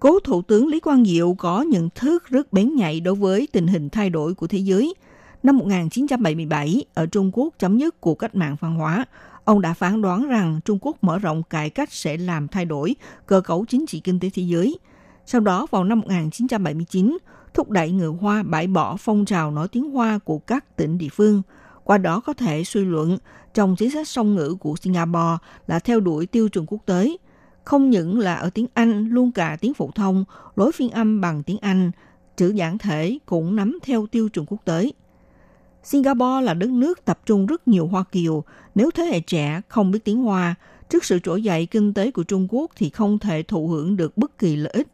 [0.00, 3.66] Cố Thủ tướng Lý Quang Diệu có nhận thức rất bén nhạy đối với tình
[3.66, 4.94] hình thay đổi của thế giới.
[5.42, 9.04] Năm 1977, ở Trung Quốc chấm dứt cuộc cách mạng văn hóa,
[9.44, 12.94] ông đã phán đoán rằng Trung Quốc mở rộng cải cách sẽ làm thay đổi
[13.26, 14.78] cơ cấu chính trị kinh tế thế giới.
[15.26, 17.18] Sau đó vào năm 1979,
[17.54, 21.08] thúc đẩy người Hoa bãi bỏ phong trào nói tiếng Hoa của các tỉnh địa
[21.12, 21.42] phương.
[21.84, 23.18] Qua đó có thể suy luận
[23.54, 27.16] trong chính sách song ngữ của Singapore là theo đuổi tiêu chuẩn quốc tế.
[27.64, 30.24] Không những là ở tiếng Anh, luôn cả tiếng phổ thông,
[30.56, 31.90] lối phiên âm bằng tiếng Anh,
[32.36, 34.90] chữ giản thể cũng nắm theo tiêu chuẩn quốc tế.
[35.82, 38.44] Singapore là đất nước tập trung rất nhiều Hoa Kiều.
[38.74, 40.54] Nếu thế hệ trẻ không biết tiếng Hoa,
[40.90, 44.16] trước sự trỗi dậy kinh tế của Trung Quốc thì không thể thụ hưởng được
[44.16, 44.86] bất kỳ lợi ích.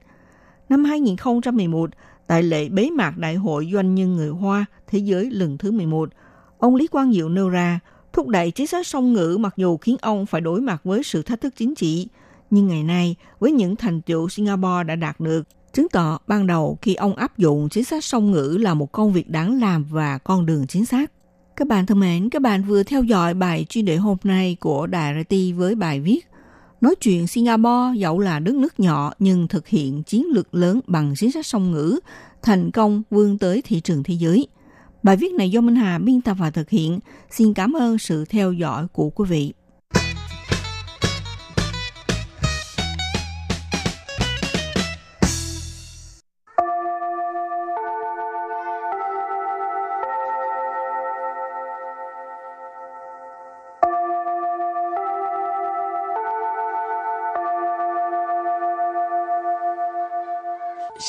[0.69, 1.91] Năm 2011,
[2.27, 6.11] tại lễ bế mạc Đại hội Doanh nhân người Hoa Thế giới lần thứ 11,
[6.59, 7.81] ông Lý Quang Diệu nêu ra,
[8.13, 11.23] thúc đẩy chính sách song ngữ mặc dù khiến ông phải đối mặt với sự
[11.23, 12.09] thách thức chính trị,
[12.51, 15.43] nhưng ngày nay, với những thành tựu Singapore đã đạt được,
[15.77, 19.13] chứng tỏ ban đầu khi ông áp dụng chính sách song ngữ là một công
[19.13, 21.13] việc đáng làm và con đường chính xác.
[21.57, 24.87] Các bạn thân mến, các bạn vừa theo dõi bài chuyên đề hôm nay của
[24.87, 26.21] Đài RT với bài viết
[26.81, 31.15] Nói chuyện Singapore dẫu là đất nước nhỏ nhưng thực hiện chiến lược lớn bằng
[31.17, 31.99] chính sách song ngữ,
[32.43, 34.47] thành công vươn tới thị trường thế giới.
[35.03, 36.99] Bài viết này do Minh Hà biên tập và thực hiện.
[37.31, 39.53] Xin cảm ơn sự theo dõi của quý vị.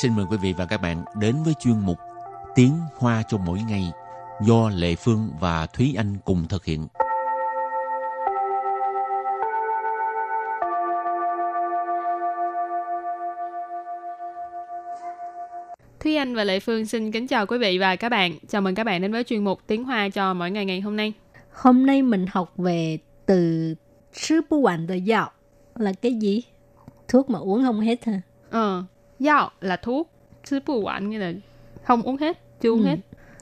[0.02, 1.98] Xin mời quý vị và các bạn đến với chuyên mục
[2.54, 3.92] Tiếng Hoa cho mỗi ngày
[4.40, 6.86] do Lệ Phương và Thúy Anh cùng thực hiện.
[16.00, 18.38] Thúy Anh và Lệ Phương xin kính chào quý vị và các bạn.
[18.48, 20.96] Chào mừng các bạn đến với chuyên mục Tiếng Hoa cho mỗi ngày ngày hôm
[20.96, 21.12] nay.
[21.52, 23.74] Hôm nay mình học về từ
[24.12, 25.30] sư bù quản de dạo
[25.74, 26.42] là cái gì?
[27.08, 28.20] Thuốc mà uống không hết hả?
[28.50, 28.84] Ờ,
[29.26, 30.10] Yao là thuốc,
[30.44, 31.32] chứ bù quản nghĩa là
[31.84, 32.86] không uống hết, chưa uống Ừ.
[32.86, 32.96] hết.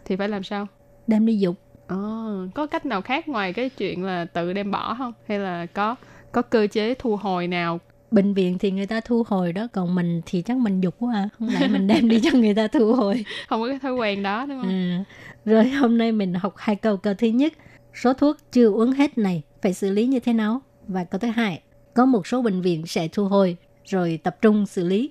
[0.04, 0.66] Thì phải làm sao?
[1.06, 1.56] Đem đi dục.
[1.86, 1.96] Ờ,
[2.54, 5.12] có cách nào khác ngoài cái chuyện là tự đem bỏ không?
[5.28, 5.96] Hay là có
[6.32, 7.80] có cơ chế thu hồi nào?
[8.10, 11.14] Bệnh viện thì người ta thu hồi đó, còn mình thì chắc mình dục quá
[11.14, 11.28] à.
[11.38, 13.24] Không lẽ mình đem đi cho người ta thu hồi.
[13.48, 14.70] Không có cái thói quen đó đúng không?
[14.70, 15.04] À,
[15.44, 16.96] rồi hôm nay mình học hai câu.
[16.96, 17.52] Câu thứ nhất,
[17.94, 20.60] số thuốc chưa uống hết này phải xử lý như thế nào?
[20.88, 21.60] Và câu thứ hai,
[21.94, 25.10] có một số bệnh viện sẽ thu hồi rồi tập trung xử lý.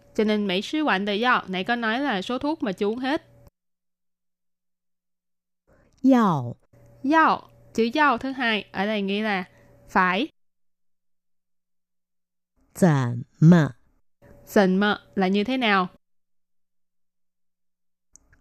[0.14, 2.86] cho nên mấy chứ quản đời yao nãy có nói là số thuốc mà chưa
[2.86, 3.22] uống hết.
[6.02, 6.56] 药
[7.12, 9.44] Yao, chữ yao thứ hai ở đây nghĩa là
[9.88, 10.28] phải.
[12.74, 13.74] 怎么
[14.46, 15.88] Sình mờ là như thế nào?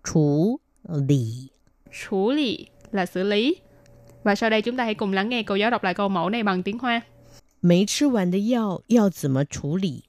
[0.04, 1.52] 处理？
[1.92, 3.56] 处lý là xử lý.
[4.24, 6.30] Và sau đây chúng ta hãy cùng lắng nghe cô giáo đọc lại câu mẫu
[6.30, 7.02] này bằng tiếng Hoa.
[7.62, 10.04] 没吃完的药要怎么处理？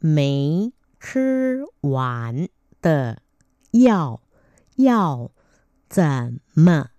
[0.00, 2.48] 没 吃完
[2.80, 3.22] 的
[3.72, 4.20] 药
[4.76, 5.30] 要
[5.88, 6.90] 怎么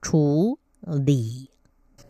[0.00, 1.48] 处理？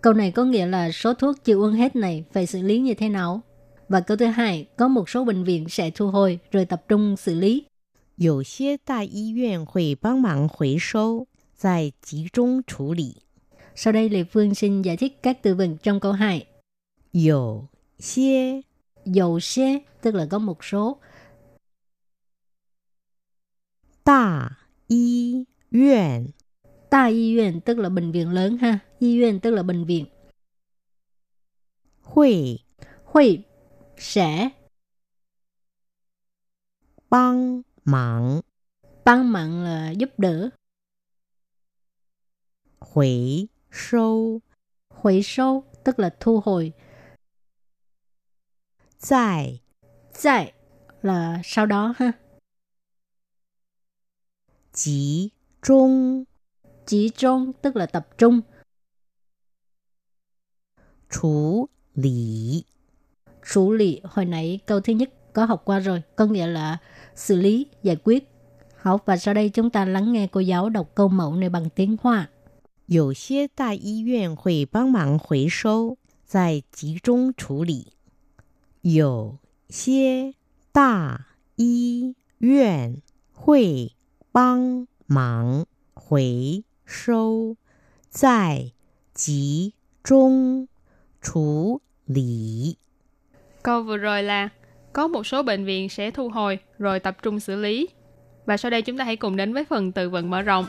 [0.01, 2.95] Câu này có nghĩa là số thuốc chưa uống hết này phải xử lý như
[2.95, 3.41] thế nào?
[3.89, 7.17] Và câu thứ hai, có một số bệnh viện sẽ thu hồi rồi tập trung
[7.17, 7.67] xử lý.
[8.17, 13.23] 有些大医院会帮忙回收，再集中处理。
[13.75, 16.47] Sau đây Lê Phương xin giải thích các từ vựng trong câu 2.
[17.13, 18.63] 有些
[19.05, 20.99] Dầu xe tức là có một số.
[24.08, 24.50] Đà
[24.88, 26.28] y viện.
[26.92, 28.80] Đà y viện tức là bệnh viện lớn ha.
[29.00, 30.06] Y viện tức là bệnh viện.
[32.02, 32.60] Huy,
[33.04, 33.44] huy,
[33.98, 34.50] sẽ.
[37.10, 38.42] Băng mạng.
[39.06, 40.50] Băng mạng là giúp đỡ.
[42.80, 44.42] Hồi sâu.
[44.90, 46.74] Hồi sâu tức là thu hồi.
[49.10, 49.62] Tại.
[50.24, 50.54] Tại
[51.02, 52.12] là sau đó ha.
[54.77, 56.25] 集中
[56.87, 58.43] Chỉ trung tức là tập trung.
[61.09, 62.65] 处理。
[63.43, 66.03] Xử lý hồi nãy câu thứ nhất có học qua rồi.
[66.17, 66.79] Có nghĩa là
[67.15, 68.29] xử lý, giải quyết.
[68.77, 71.71] Học và sau đây chúng ta lắng nghe cô giáo đọc câu mẫu này bằng
[71.71, 72.29] tiếng Hoa.
[72.87, 77.93] 有些大医院会帮忙回收，再集中处理。
[78.83, 80.35] 有些
[80.73, 83.01] 大医院
[83.33, 83.93] 会
[84.37, 87.57] 帮忙回收，
[88.11, 88.73] 再
[89.15, 90.69] 集中
[91.21, 92.77] 处理。
[93.63, 94.49] Câu vừa rồi là
[94.93, 97.89] có một số bệnh viện sẽ thu hồi rồi tập trung xử lý.
[98.47, 100.67] Và sau đây chúng ta hãy cùng đến với phần từ vựng mở rộng.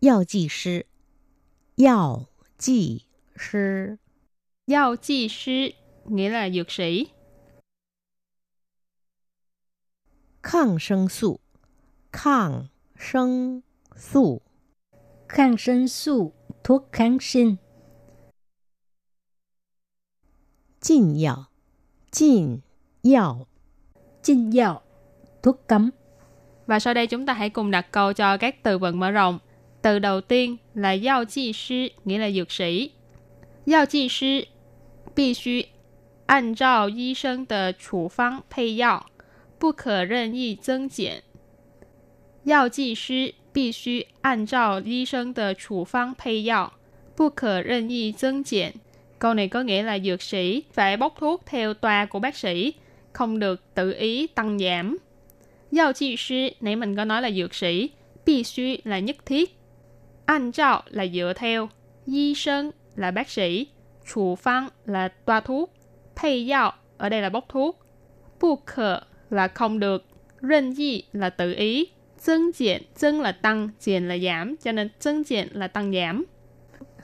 [0.00, 0.86] 药剂师，
[1.76, 2.26] 药
[2.58, 3.98] 剂师，
[4.66, 5.72] Giao chi sư
[6.04, 7.08] nghĩa là dược sĩ.
[10.42, 11.40] 抗生素，
[12.12, 13.62] 抗生
[13.96, 14.42] 素，
[15.28, 16.32] Kháng sinh素,
[16.64, 17.56] thuốc kháng sinh.
[20.80, 21.48] 禁药，
[22.10, 22.62] 禁
[23.02, 23.46] 药
[24.22, 24.82] Chinh dạo,
[25.42, 25.90] thuốc cấm.
[26.66, 29.38] Và sau đây chúng ta hãy cùng đặt câu cho các từ vựng mở rộng.
[29.82, 32.90] Từ đầu tiên là giao chi sư, nghĩa là dược sĩ.
[33.66, 34.46] Giao chi sư
[35.14, 35.66] 必须
[36.26, 39.06] 按照医生的处方配药，
[39.58, 41.22] 不可任意增减。
[42.44, 46.72] 药剂师必须按照医生的处方配药，
[47.14, 48.72] 不可任意增减。
[49.18, 52.72] Câu này có nghĩa là dược sĩ phải bốc thuốc theo toa của bác sĩ,
[53.12, 54.98] không được tự ý tăng giảm.
[55.70, 57.90] Giao chi sư, nãy mình có nói là dược sĩ,
[58.24, 59.55] 必须là nhất thiết,
[60.26, 61.68] 按照là dựa theo,
[62.06, 63.66] y sinh là bác sĩ,
[64.14, 65.72] chủ phương là toa thuốc,
[66.16, 67.78] pay yao ở đây là bốc thuốc,
[68.40, 70.04] bu khờ là không được,
[70.42, 76.24] 任意là tự ý,增减,增là tăng,减là giảm, cho nên增减là tăng giảm.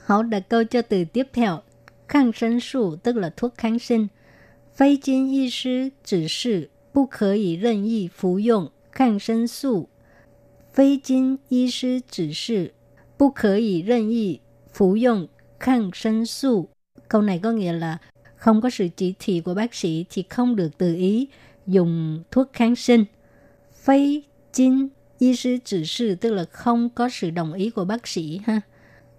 [0.05, 1.59] Họ đặt câu cho từ tiếp theo.
[2.07, 4.07] Kháng sinh素 tức là thuốc kháng sinh.
[4.75, 9.89] Phế kinh y sư chỉ sự 不可以任意服用抗生素。
[10.73, 12.73] 非经医师指示，
[13.17, 14.41] 不可以任意
[14.73, 15.27] 服用
[15.59, 16.69] 抗生素。
[17.07, 17.97] Câu này có nghĩa là
[18.35, 21.27] không có sự chỉ thị của bác sĩ thì không được tự ý
[21.67, 23.05] dùng thuốc kháng sinh.
[23.83, 24.21] Phế
[24.53, 28.39] kinh y sư chỉ sự tức là không có sự đồng ý của bác sĩ
[28.45, 28.61] ha.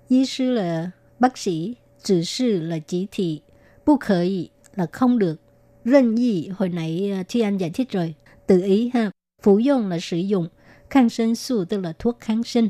[0.08, 3.40] Y sư là bác sĩ, chỉ sự là chỉ thị,
[3.86, 5.36] bu khởi là không được.
[5.84, 8.14] 任意hồi nãy à, Thi Anh giải thích rồi,
[8.46, 9.10] tự ý ha.
[9.42, 10.48] Phục dụng là sử dụng,
[10.90, 12.68] kháng sinh素tức là thuốc kháng sinh.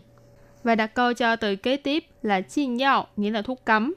[0.65, 3.95] Và đặt câu cho từ kế tiếp là禁药, nghĩa là thuốc cấm.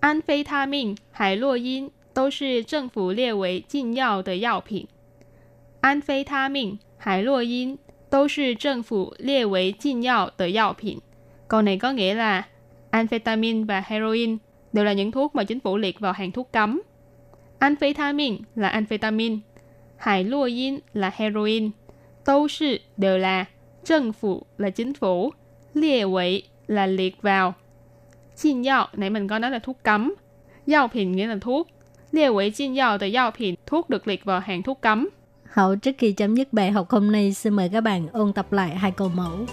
[0.00, 4.86] Amphetamine, hải洛因都是政府列为禁药的药品。
[5.82, 7.78] Amphetamine, hải洛因
[8.10, 11.00] 都是政府列为禁药的药品。
[11.48, 12.46] Câu này có nghĩa là
[12.90, 14.38] amphetamine và heroin
[14.72, 16.82] đều là những thuốc mà chính phủ liệt vào hàng thuốc cấm.
[17.58, 19.38] Amphetamine là amphetamine,
[19.96, 21.70] hải lua yin là heroin,
[22.26, 23.44] đâu sư đều là,
[23.84, 25.32] 政phủ là chính phủ,
[25.74, 27.54] liệt quỷ là liệt vào.
[28.36, 30.14] Jin yao, nãy mình có nói là thuốc cấm.
[30.66, 31.68] Yao品 nghĩa là thuốc.
[32.12, 35.08] Liệt quỷ jin yao từ yao品, thuốc được liệt vào hàng thuốc cấm.
[35.44, 38.52] Hậu trước khi chấm dứt bài học hôm nay, xin mời các bạn ôn tập
[38.52, 39.46] lại hai câu mẫu.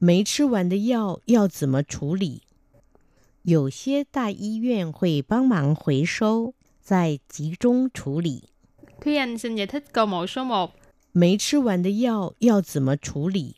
[0.00, 2.42] 没吃完的药要怎么处理？
[3.42, 8.50] 有些大医院会帮忙回收，再集中处理。
[9.02, 10.74] Thúy Anh xin giải thích câu mẫu số 1.
[11.12, 13.56] 没吃完的药要怎么处理？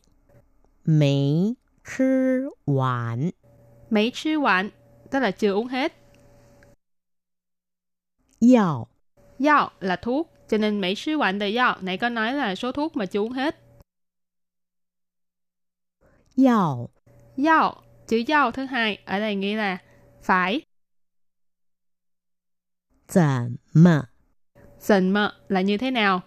[0.83, 3.33] 没吃完
[3.90, 4.70] Mấy chứ hoạn,
[5.11, 5.92] tức là chưa uống hết.
[8.40, 8.88] 药
[9.38, 12.72] Yao là thuốc, cho nên mấy chứ hoạn từ yao, nãy có nói là số
[12.72, 13.56] thuốc mà chưa uống hết.
[16.37, 16.90] 药
[17.37, 19.78] Yao, chữ yao thứ hai, ở đây nghĩa là
[20.22, 20.62] phải.
[23.06, 24.09] 怎么
[24.85, 26.20] Dần mờ là như thế nào?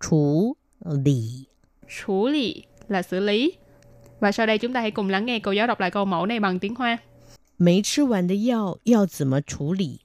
[0.00, 0.56] 处
[1.04, 1.46] 理？
[1.88, 3.52] 处lý là xử lý.
[4.20, 6.26] Và sau đây chúng ta hãy cùng lắng nghe cô giáo đọc lại câu mẫu
[6.26, 6.98] này bằng tiếng Hoa.
[7.56, 10.00] 没吃完的药要怎么处理？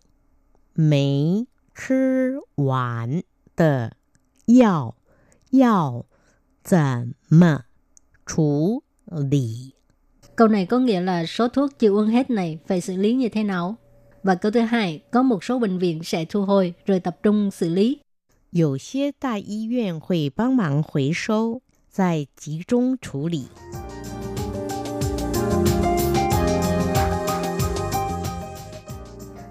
[0.73, 3.23] 没吃完
[3.55, 3.93] 的
[4.45, 4.95] 药
[5.49, 6.05] 要
[6.63, 7.65] 怎么
[8.25, 9.73] 处理？
[10.35, 13.29] Câu này có nghĩa là số thuốc chưa uống hết này phải xử lý như
[13.29, 13.75] thế nào?
[14.23, 17.51] Và câu thứ hai, có một số bệnh viện sẽ thu hồi rồi tập trung
[17.51, 17.99] xử lý.
[18.51, 23.47] 有些大医院会帮忙回收，再集中处理。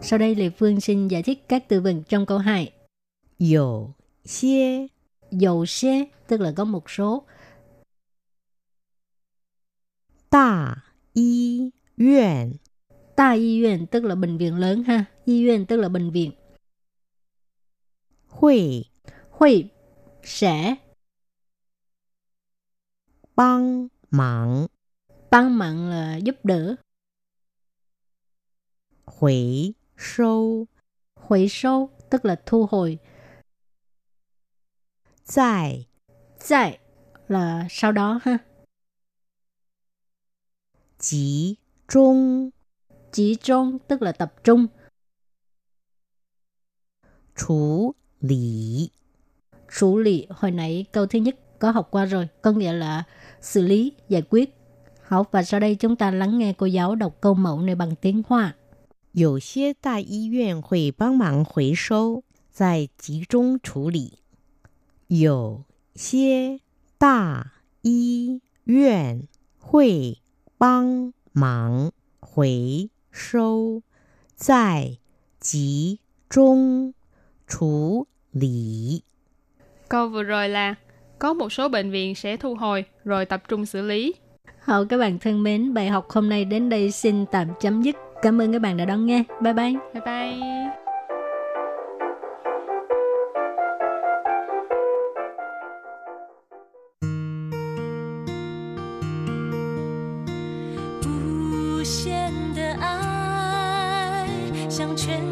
[0.01, 2.73] Sau đây Lê Phương xin giải thích các từ vựng trong câu 2.
[3.39, 3.95] 有
[4.25, 4.89] 些
[5.31, 7.25] Dầu xe tức là có một số.
[10.31, 12.59] 大医院
[13.22, 13.32] Đa
[13.92, 15.06] tức là bệnh viện lớn ha.
[15.26, 16.32] Y viện tức là bệnh viện.
[18.28, 18.84] Hội.
[19.30, 19.70] Hội.
[20.24, 20.76] Sẽ.
[23.36, 24.68] Băng mạng.
[25.32, 26.76] Băng mạng là giúp đỡ.
[29.06, 30.68] Hủy sâu.
[31.16, 33.00] Hủy sâu tức là thu hồi.
[35.36, 35.88] Tại.
[36.50, 36.80] Tại
[37.28, 38.38] là sau đó ha.
[41.00, 41.56] Chỉ
[41.88, 42.50] trung
[43.13, 44.67] Chỉ trung tức là tập trung.
[47.35, 48.91] 处理。
[49.69, 53.05] Xử lý hồi nãy câu thứ nhất có học qua rồi, có nghĩa là
[53.41, 54.55] xử lý, giải quyết.
[55.03, 57.97] Học và sau đây chúng ta lắng nghe cô giáo đọc câu mẫu này bằng
[57.97, 58.55] tiếng Hoa.
[59.13, 64.19] 有些大医院会帮忙回收，再集中处理。
[65.09, 66.61] 有些
[66.99, 69.27] 大医院
[69.59, 70.19] 会
[70.59, 73.83] 帮忙 回 收
[74.35, 74.99] 再
[75.41, 76.93] 集中
[77.47, 79.03] 处理。
[79.89, 80.75] Câu vừa rồi là
[81.19, 84.15] có một số bệnh viện sẽ thu hồi rồi tập trung xử lý.
[84.61, 87.97] Hậu các bạn thân mến, bài học hôm nay đến đây xin tạm chấm dứt.
[88.23, 89.25] Cảm ơn các bạn đã đón nghe.
[89.43, 89.73] Bye bye.
[89.95, 90.80] Bye bye.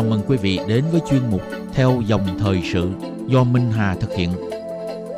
[0.00, 2.90] Chào mừng quý vị đến với chuyên mục Theo dòng thời sự
[3.26, 4.30] do Minh Hà thực hiện.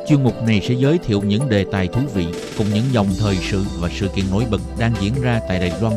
[0.07, 2.25] Chuyên mục này sẽ giới thiệu những đề tài thú vị
[2.57, 5.71] cùng những dòng thời sự và sự kiện nổi bật đang diễn ra tại Đài
[5.81, 5.93] Loan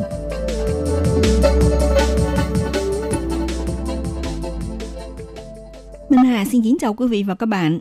[6.08, 7.80] Minh Hà xin kính chào quý vị và các bạn.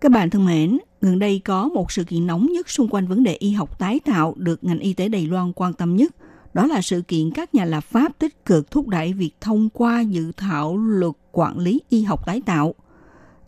[0.00, 3.24] Các bạn thân mến, gần đây có một sự kiện nóng nhất xung quanh vấn
[3.24, 6.14] đề y học tái tạo được ngành y tế Đài Loan quan tâm nhất.
[6.54, 10.00] Đó là sự kiện các nhà lập pháp tích cực thúc đẩy việc thông qua
[10.00, 12.74] dự thảo luật quản lý y học tái tạo.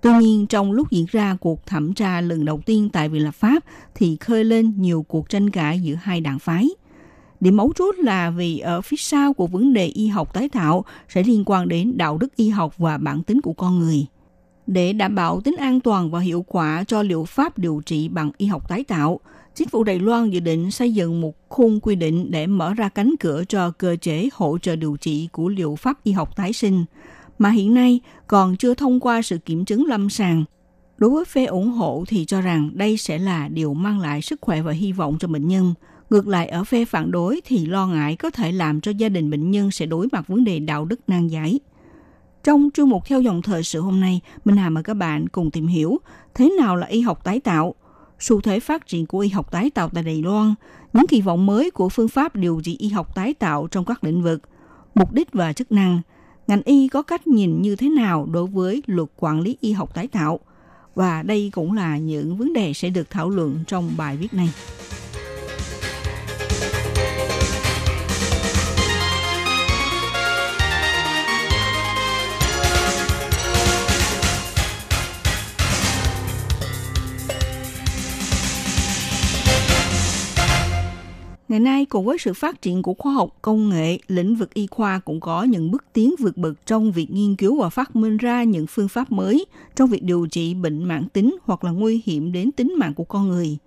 [0.00, 3.34] Tuy nhiên, trong lúc diễn ra cuộc thẩm tra lần đầu tiên tại Viện Lập
[3.34, 3.64] pháp
[3.94, 6.68] thì khơi lên nhiều cuộc tranh cãi giữa hai đảng phái.
[7.40, 10.84] Điểm mấu chốt là vì ở phía sau của vấn đề y học tái tạo
[11.08, 14.06] sẽ liên quan đến đạo đức y học và bản tính của con người.
[14.66, 18.30] Để đảm bảo tính an toàn và hiệu quả cho liệu pháp điều trị bằng
[18.36, 19.20] y học tái tạo,
[19.54, 22.88] chính phủ Đài Loan dự định xây dựng một khung quy định để mở ra
[22.88, 26.52] cánh cửa cho cơ chế hỗ trợ điều trị của liệu pháp y học tái
[26.52, 26.84] sinh,
[27.38, 30.44] mà hiện nay còn chưa thông qua sự kiểm chứng lâm sàng.
[30.96, 34.40] Đối với phe ủng hộ thì cho rằng đây sẽ là điều mang lại sức
[34.40, 35.74] khỏe và hy vọng cho bệnh nhân.
[36.10, 39.30] Ngược lại ở phe phản đối thì lo ngại có thể làm cho gia đình
[39.30, 41.60] bệnh nhân sẽ đối mặt vấn đề đạo đức nan giải.
[42.44, 45.50] Trong chương mục theo dòng thời sự hôm nay, Minh Hà mời các bạn cùng
[45.50, 45.98] tìm hiểu
[46.34, 47.74] thế nào là y học tái tạo,
[48.20, 50.54] xu thế phát triển của y học tái tạo tại Đài Loan,
[50.92, 54.04] những kỳ vọng mới của phương pháp điều trị y học tái tạo trong các
[54.04, 54.42] lĩnh vực,
[54.94, 56.00] mục đích và chức năng,
[56.46, 59.94] ngành y có cách nhìn như thế nào đối với luật quản lý y học
[59.94, 60.40] tái tạo.
[60.94, 64.48] Và đây cũng là những vấn đề sẽ được thảo luận trong bài viết này.
[81.48, 84.66] Ngày nay, cùng với sự phát triển của khoa học, công nghệ, lĩnh vực y
[84.66, 88.16] khoa cũng có những bước tiến vượt bậc trong việc nghiên cứu và phát minh
[88.16, 92.02] ra những phương pháp mới trong việc điều trị bệnh mãn tính hoặc là nguy
[92.04, 93.58] hiểm đến tính mạng của con người.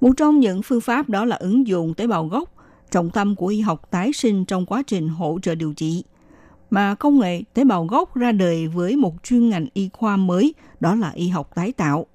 [0.00, 2.54] Một trong những phương pháp đó là ứng dụng tế bào gốc,
[2.90, 6.04] trọng tâm của y học tái sinh trong quá trình hỗ trợ điều trị.
[6.70, 10.54] Mà công nghệ tế bào gốc ra đời với một chuyên ngành y khoa mới,
[10.80, 12.06] đó là y học tái tạo.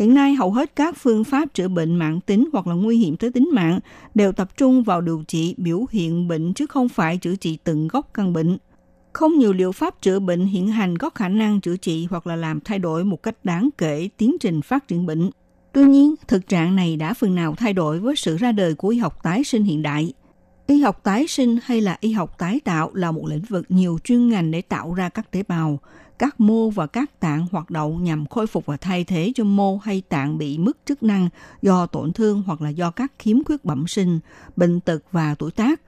[0.00, 3.16] Hiện nay, hầu hết các phương pháp chữa bệnh mạng tính hoặc là nguy hiểm
[3.16, 3.80] tới tính mạng
[4.14, 7.88] đều tập trung vào điều trị biểu hiện bệnh chứ không phải chữa trị từng
[7.88, 8.58] gốc căn bệnh.
[9.12, 12.36] Không nhiều liệu pháp chữa bệnh hiện hành có khả năng chữa trị hoặc là
[12.36, 15.30] làm thay đổi một cách đáng kể tiến trình phát triển bệnh.
[15.72, 18.88] Tuy nhiên, thực trạng này đã phần nào thay đổi với sự ra đời của
[18.88, 20.12] y học tái sinh hiện đại.
[20.66, 23.98] Y học tái sinh hay là y học tái tạo là một lĩnh vực nhiều
[24.04, 25.78] chuyên ngành để tạo ra các tế bào,
[26.20, 29.76] các mô và các tạng hoạt động nhằm khôi phục và thay thế cho mô
[29.76, 31.28] hay tạng bị mất chức năng
[31.62, 34.20] do tổn thương hoặc là do các khiếm khuyết bẩm sinh,
[34.56, 35.80] bệnh tật và tuổi tác.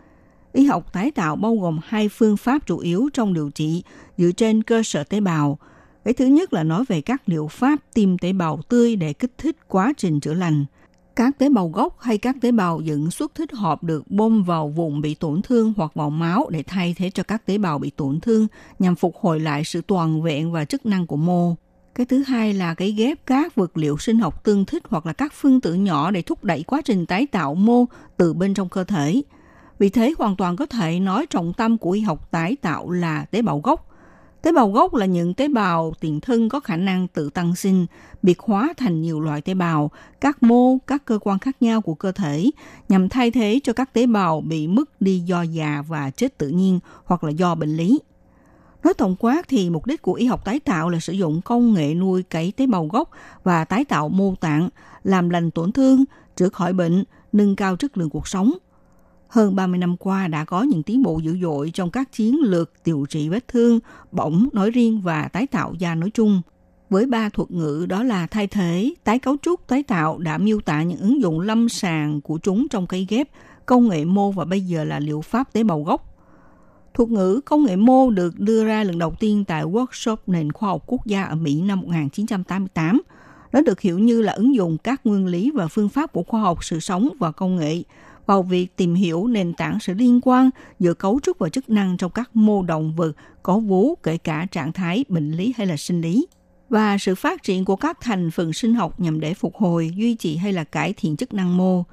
[0.53, 3.83] Y học tái tạo bao gồm hai phương pháp chủ yếu trong điều trị
[4.19, 5.59] dựa trên cơ sở tế bào.
[6.05, 9.33] Cái thứ nhất là nói về các liệu pháp tiêm tế bào tươi để kích
[9.39, 10.65] thích quá trình chữa lành.
[11.17, 14.69] Các tế bào gốc hay các tế bào dẫn xuất thích hợp được bơm vào
[14.69, 17.91] vùng bị tổn thương hoặc vào máu để thay thế cho các tế bào bị
[17.91, 18.47] tổn thương
[18.79, 21.55] nhằm phục hồi lại sự toàn vẹn và chức năng của mô.
[21.95, 25.13] Cái thứ hai là cái ghép các vật liệu sinh học tương thích hoặc là
[25.13, 27.85] các phân tử nhỏ để thúc đẩy quá trình tái tạo mô
[28.17, 29.23] từ bên trong cơ thể.
[29.79, 33.25] Vì thế hoàn toàn có thể nói trọng tâm của y học tái tạo là
[33.25, 33.89] tế bào gốc.
[34.43, 37.87] Tế bào gốc là những tế bào tiền thân có khả năng tự tăng sinh,
[38.23, 39.91] biệt hóa thành nhiều loại tế bào,
[40.21, 42.51] các mô, các cơ quan khác nhau của cơ thể
[42.89, 46.49] nhằm thay thế cho các tế bào bị mất đi do già và chết tự
[46.49, 48.01] nhiên hoặc là do bệnh lý.
[48.85, 51.75] Nói tổng quát thì mục đích của y học tái tạo là sử dụng công
[51.75, 53.11] nghệ nuôi cấy tế bào gốc
[53.45, 54.69] và tái tạo mô tạng,
[55.05, 56.05] làm lành tổn thương,
[56.37, 58.53] chữa khỏi bệnh, nâng cao chất lượng cuộc sống.
[59.33, 62.73] Hơn 30 năm qua đã có những tiến bộ dữ dội trong các chiến lược
[62.85, 63.79] điều trị vết thương,
[64.11, 66.43] bỏng nói riêng và tái tạo da nói chung.
[66.91, 70.61] Với ba thuật ngữ đó là thay thế, tái cấu trúc, tái tạo đã miêu
[70.61, 73.29] tả những ứng dụng lâm sàng của chúng trong cây ghép,
[73.67, 76.15] công nghệ mô và bây giờ là liệu pháp tế bào gốc.
[76.95, 80.69] Thuật ngữ công nghệ mô được đưa ra lần đầu tiên tại workshop nền khoa
[80.69, 83.03] học quốc gia ở Mỹ năm 1988.
[83.53, 86.41] Nó được hiểu như là ứng dụng các nguyên lý và phương pháp của khoa
[86.41, 87.83] học sự sống và công nghệ
[88.27, 91.97] vào việc tìm hiểu nền tảng sự liên quan giữa cấu trúc và chức năng
[91.97, 93.13] trong các mô động vật
[93.43, 96.27] có vú kể cả trạng thái bệnh lý hay là sinh lý
[96.73, 100.15] và sự phát triển của các thành phần sinh học nhằm để phục hồi, duy
[100.15, 101.85] trì hay là cải thiện chức năng mô.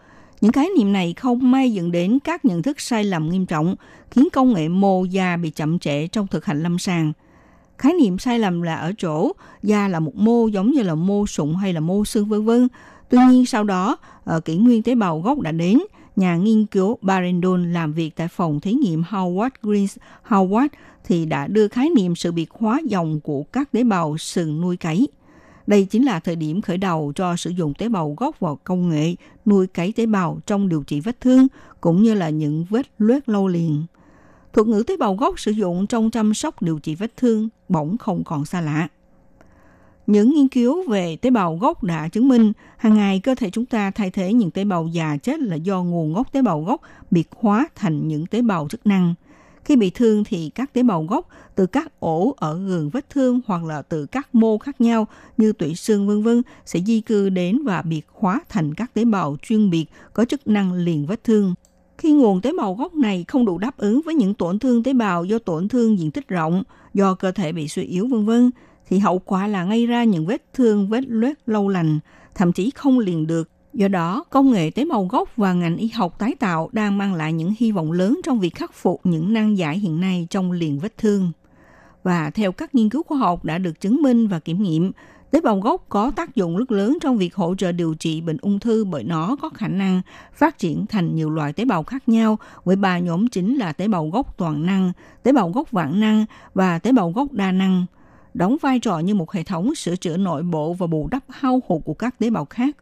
[0.42, 3.76] Những khái niệm này không may dẫn đến các nhận thức sai lầm nghiêm trọng,
[4.12, 7.14] khiến công nghệ mô da bị chậm trễ trong thực hành lâm sàng.
[7.78, 9.32] Khái niệm sai lầm là ở chỗ
[9.64, 12.68] da là một mô giống như là mô sụn hay là mô xương vân vân.
[13.10, 15.80] Tuy nhiên sau đó, ờ, kỷ nguyên tế bào gốc đã đến,
[16.20, 19.98] nhà nghiên cứu Barendon làm việc tại phòng thí nghiệm Howard Greens,
[20.28, 20.68] Howard
[21.04, 24.78] thì đã đưa khái niệm sự biệt hóa dòng của các tế bào sừng nuôi
[24.78, 25.08] cấy.
[25.68, 28.90] Đây chính là thời điểm khởi đầu cho sử dụng tế bào gốc vào công
[28.90, 29.16] nghệ
[29.46, 31.48] nuôi cấy tế bào trong điều trị vết thương,
[31.82, 33.84] cũng như là những vết loét lâu liền.
[34.54, 37.98] Thuật ngữ tế bào gốc sử dụng trong chăm sóc điều trị vết thương bỗng
[37.98, 38.88] không còn xa lạ.
[40.10, 43.66] Những nghiên cứu về tế bào gốc đã chứng minh hàng ngày cơ thể chúng
[43.66, 46.82] ta thay thế những tế bào già chết là do nguồn gốc tế bào gốc
[47.12, 49.14] biệt hóa thành những tế bào chức năng.
[49.64, 53.40] Khi bị thương thì các tế bào gốc từ các ổ ở gần vết thương
[53.46, 55.08] hoặc là từ các mô khác nhau
[55.38, 59.06] như tủy xương vân vân sẽ di cư đến và biệt hóa thành các tế
[59.06, 61.54] bào chuyên biệt có chức năng liền vết thương.
[61.98, 64.94] Khi nguồn tế bào gốc này không đủ đáp ứng với những tổn thương tế
[64.94, 68.52] bào do tổn thương diện tích rộng, do cơ thể bị suy yếu vân vân
[68.90, 72.00] thì hậu quả là gây ra những vết thương, vết loét lâu lành,
[72.36, 73.50] thậm chí không liền được.
[73.74, 77.14] Do đó, công nghệ tế bào gốc và ngành y học tái tạo đang mang
[77.14, 80.52] lại những hy vọng lớn trong việc khắc phục những nan giải hiện nay trong
[80.52, 81.32] liền vết thương.
[82.04, 84.92] Và theo các nghiên cứu khoa học đã được chứng minh và kiểm nghiệm,
[85.32, 88.38] tế bào gốc có tác dụng rất lớn trong việc hỗ trợ điều trị bệnh
[88.42, 90.02] ung thư bởi nó có khả năng
[90.34, 93.88] phát triển thành nhiều loại tế bào khác nhau với ba nhóm chính là tế
[93.88, 94.92] bào gốc toàn năng,
[95.24, 97.86] tế bào gốc vạn năng và tế bào gốc đa năng–
[98.34, 101.62] đóng vai trò như một hệ thống sửa chữa nội bộ và bù đắp hao
[101.68, 102.78] hụt của các tế bào khác.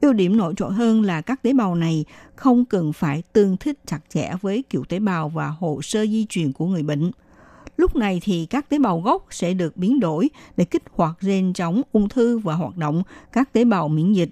[0.00, 2.04] Ưu điểm nổi trội hơn là các tế bào này
[2.34, 6.26] không cần phải tương thích chặt chẽ với kiểu tế bào và hồ sơ di
[6.28, 7.10] truyền của người bệnh.
[7.76, 11.52] Lúc này thì các tế bào gốc sẽ được biến đổi để kích hoạt gen
[11.52, 13.02] chống ung thư và hoạt động
[13.32, 14.30] các tế bào miễn dịch.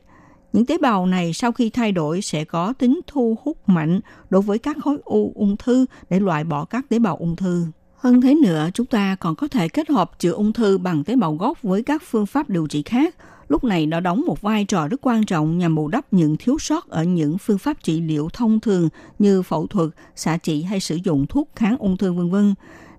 [0.53, 4.43] Những tế bào này sau khi thay đổi sẽ có tính thu hút mạnh đối
[4.43, 7.67] với các khối u ung thư để loại bỏ các tế bào ung thư.
[7.99, 11.17] Hơn thế nữa, chúng ta còn có thể kết hợp chữa ung thư bằng tế
[11.17, 13.15] bào gốc với các phương pháp điều trị khác.
[13.49, 16.59] Lúc này nó đóng một vai trò rất quan trọng nhằm bù đắp những thiếu
[16.59, 18.89] sót ở những phương pháp trị liệu thông thường
[19.19, 22.55] như phẫu thuật, xạ trị hay sử dụng thuốc kháng ung thư vân vân.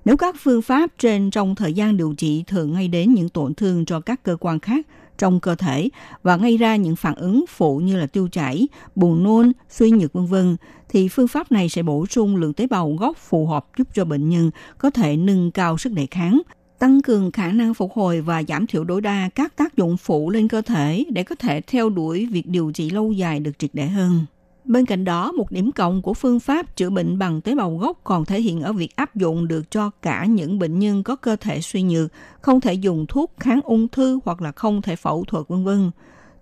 [0.06, 3.54] Nếu các phương pháp trên trong thời gian điều trị thường gây đến những tổn
[3.54, 4.88] thương cho các cơ quan khác
[5.20, 5.90] trong cơ thể
[6.24, 10.14] và gây ra những phản ứng phụ như là tiêu chảy, buồn nôn, suy nhược
[10.14, 10.58] vân vân
[10.90, 14.06] thì phương pháp này sẽ bổ sung lượng tế bào gốc phù hợp giúp cho
[14.06, 16.42] bệnh nhân có thể nâng cao sức đề kháng,
[16.80, 20.30] tăng cường khả năng phục hồi và giảm thiểu tối đa các tác dụng phụ
[20.30, 23.70] lên cơ thể để có thể theo đuổi việc điều trị lâu dài được triệt
[23.74, 24.26] để hơn.
[24.70, 28.00] Bên cạnh đó, một điểm cộng của phương pháp chữa bệnh bằng tế bào gốc
[28.04, 31.36] còn thể hiện ở việc áp dụng được cho cả những bệnh nhân có cơ
[31.36, 32.12] thể suy nhược,
[32.42, 35.92] không thể dùng thuốc kháng ung thư hoặc là không thể phẫu thuật vân vân.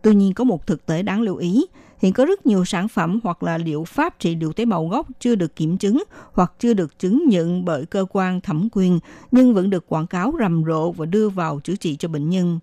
[0.01, 1.65] Tuy nhiên có một thực tế đáng lưu ý,
[1.99, 5.07] hiện có rất nhiều sản phẩm hoặc là liệu pháp trị liệu tế bào gốc
[5.19, 6.03] chưa được kiểm chứng
[6.34, 8.99] hoặc chưa được chứng nhận bởi cơ quan thẩm quyền
[9.32, 12.59] nhưng vẫn được quảng cáo rầm rộ và đưa vào chữa trị cho bệnh nhân.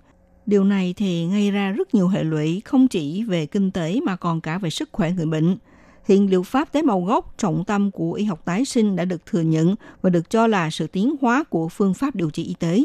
[0.47, 4.17] Điều này thì gây ra rất nhiều hệ lụy không chỉ về kinh tế mà
[4.17, 5.57] còn cả về sức khỏe người bệnh.
[6.09, 9.27] Hiện liệu pháp tế bào gốc trọng tâm của y học tái sinh đã được
[9.27, 12.55] thừa nhận và được cho là sự tiến hóa của phương pháp điều trị y
[12.59, 12.85] tế.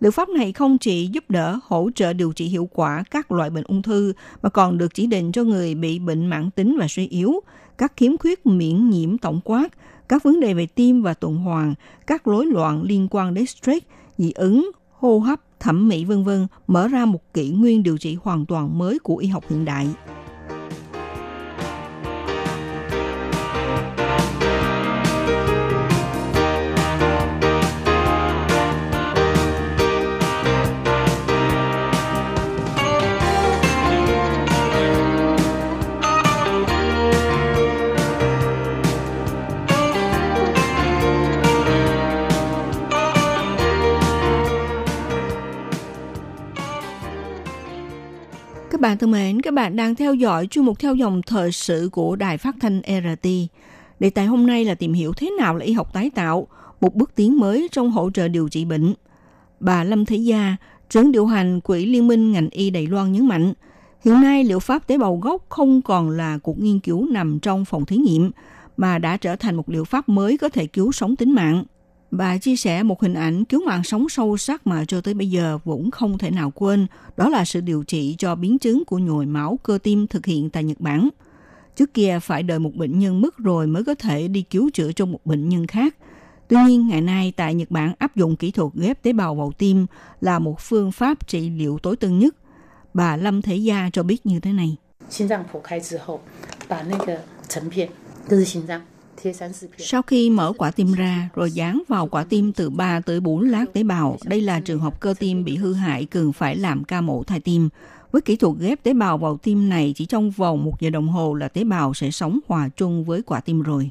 [0.00, 3.50] Liệu pháp này không chỉ giúp đỡ hỗ trợ điều trị hiệu quả các loại
[3.50, 4.12] bệnh ung thư
[4.42, 7.40] mà còn được chỉ định cho người bị bệnh mãn tính và suy yếu,
[7.78, 9.68] các khiếm khuyết miễn nhiễm tổng quát,
[10.08, 11.74] các vấn đề về tim và tuần hoàn,
[12.06, 13.86] các rối loạn liên quan đến stress,
[14.18, 18.16] dị ứng, hô hấp, thẩm mỹ vân vân, mở ra một kỷ nguyên điều trị
[18.22, 19.88] hoàn toàn mới của y học hiện đại.
[48.86, 52.16] Bạn thân mến, các bạn đang theo dõi chuyên mục theo dòng thời sự của
[52.16, 53.28] Đài Phát thanh RT.
[54.00, 56.46] Đề tài hôm nay là tìm hiểu thế nào là y học tái tạo,
[56.80, 58.94] một bước tiến mới trong hỗ trợ điều trị bệnh.
[59.60, 60.56] Bà Lâm Thế Gia,
[60.90, 63.52] trưởng điều hành Quỹ Liên minh ngành y Đài Loan nhấn mạnh,
[64.04, 67.64] hiện nay liệu pháp tế bào gốc không còn là cuộc nghiên cứu nằm trong
[67.64, 68.30] phòng thí nghiệm,
[68.76, 71.64] mà đã trở thành một liệu pháp mới có thể cứu sống tính mạng.
[72.11, 75.29] Bà chia sẻ một hình ảnh cứu mạng sống sâu sắc mà cho tới bây
[75.29, 76.87] giờ vẫn không thể nào quên,
[77.17, 80.49] đó là sự điều trị cho biến chứng của nhồi máu cơ tim thực hiện
[80.49, 81.09] tại Nhật Bản.
[81.75, 84.91] Trước kia phải đợi một bệnh nhân mất rồi mới có thể đi cứu chữa
[84.91, 85.95] cho một bệnh nhân khác.
[86.47, 89.51] Tuy nhiên, ngày nay tại Nhật Bản áp dụng kỹ thuật ghép tế bào vào
[89.57, 89.85] tim
[90.21, 92.35] là một phương pháp trị liệu tối tân nhất.
[92.93, 94.77] Bà Lâm Thế Gia cho biết như thế này.
[95.09, 96.21] 心脏剖开之后，
[96.67, 97.89] 把那个成片，
[98.29, 98.94] 这是心脏，贴三四片。
[99.78, 103.40] sau khi mở quả tim ra rồi dán vào quả tim từ 3 tới 4
[103.40, 106.84] lát tế bào, đây là trường hợp cơ tim bị hư hại cần phải làm
[106.84, 107.68] ca mổ thai tim.
[108.12, 111.08] Với kỹ thuật ghép tế bào vào tim này chỉ trong vòng một giờ đồng
[111.08, 113.90] hồ là tế bào sẽ sống hòa chung với quả tim rồi.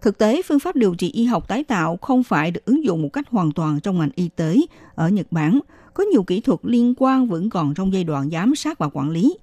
[0.00, 3.02] Thực tế, phương pháp điều trị y học tái tạo không phải được ứng dụng
[3.02, 4.56] một cách hoàn toàn trong ngành y tế
[4.94, 5.60] ở Nhật Bản.
[5.94, 9.10] Có nhiều kỹ thuật liên quan vẫn còn trong giai đoạn giám sát và quản
[9.10, 9.36] lý.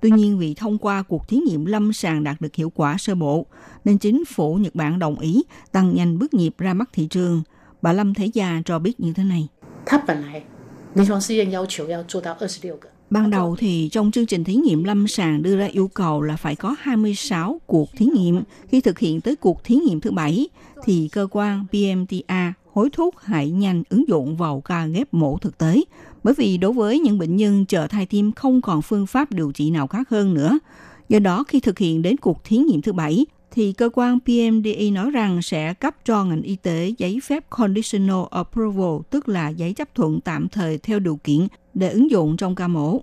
[0.00, 3.14] Tuy nhiên vì thông qua cuộc thí nghiệm lâm sàng đạt được hiệu quả sơ
[3.14, 3.46] bộ,
[3.84, 5.42] nên chính phủ Nhật Bản đồng ý
[5.72, 7.42] tăng nhanh bước nhịp ra mắt thị trường.
[7.82, 9.48] Bà Lâm Thế Gia cho biết như thế này.
[13.10, 16.36] Ban đầu thì trong chương trình thí nghiệm lâm sàng đưa ra yêu cầu là
[16.36, 18.42] phải có 26 cuộc thí nghiệm.
[18.68, 20.48] Khi thực hiện tới cuộc thí nghiệm thứ bảy
[20.84, 25.58] thì cơ quan PMTA hối thúc hãy nhanh ứng dụng vào ca ghép mổ thực
[25.58, 25.80] tế
[26.24, 29.52] bởi vì đối với những bệnh nhân chờ thai tim không còn phương pháp điều
[29.52, 30.58] trị nào khác hơn nữa.
[31.08, 34.90] Do đó khi thực hiện đến cuộc thí nghiệm thứ bảy, thì cơ quan PMDA
[34.92, 39.72] nói rằng sẽ cấp cho ngành y tế giấy phép Conditional Approval, tức là giấy
[39.72, 43.00] chấp thuận tạm thời theo điều kiện để ứng dụng trong ca mổ.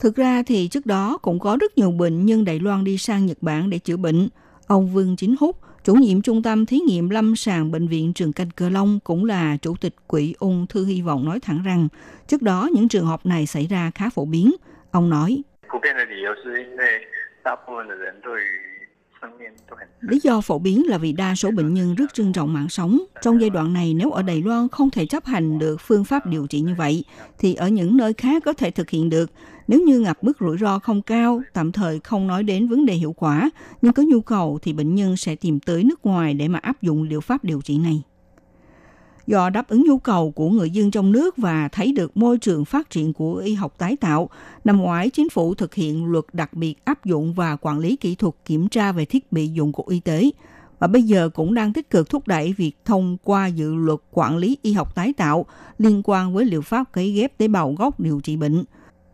[0.00, 3.26] Thực ra thì trước đó cũng có rất nhiều bệnh nhân Đài Loan đi sang
[3.26, 4.28] Nhật Bản để chữa bệnh.
[4.66, 8.32] Ông Vương Chính Húc, Chủ nhiệm Trung tâm Thí nghiệm Lâm sàng Bệnh viện Trường
[8.32, 11.88] Canh Cờ Long cũng là Chủ tịch Quỹ ung thư hy vọng nói thẳng rằng
[12.26, 14.52] trước đó những trường hợp này xảy ra khá phổ biến.
[14.90, 15.42] Ông nói,
[20.00, 22.98] Lý do phổ biến là vì đa số bệnh nhân rất trân trọng mạng sống.
[23.22, 26.26] Trong giai đoạn này, nếu ở Đài Loan không thể chấp hành được phương pháp
[26.26, 27.04] điều trị như vậy,
[27.38, 29.30] thì ở những nơi khác có thể thực hiện được.
[29.68, 32.94] Nếu như ngập mức rủi ro không cao, tạm thời không nói đến vấn đề
[32.94, 33.50] hiệu quả,
[33.82, 36.82] nhưng có nhu cầu thì bệnh nhân sẽ tìm tới nước ngoài để mà áp
[36.82, 38.02] dụng liệu pháp điều trị này.
[39.26, 42.64] Do đáp ứng nhu cầu của người dân trong nước và thấy được môi trường
[42.64, 44.30] phát triển của y học tái tạo,
[44.64, 48.14] năm ngoái chính phủ thực hiện luật đặc biệt áp dụng và quản lý kỹ
[48.14, 50.30] thuật kiểm tra về thiết bị dụng cụ y tế
[50.78, 54.36] và bây giờ cũng đang tích cực thúc đẩy việc thông qua dự luật quản
[54.36, 55.46] lý y học tái tạo
[55.78, 58.64] liên quan với liệu pháp cấy ghép tế bào gốc điều trị bệnh.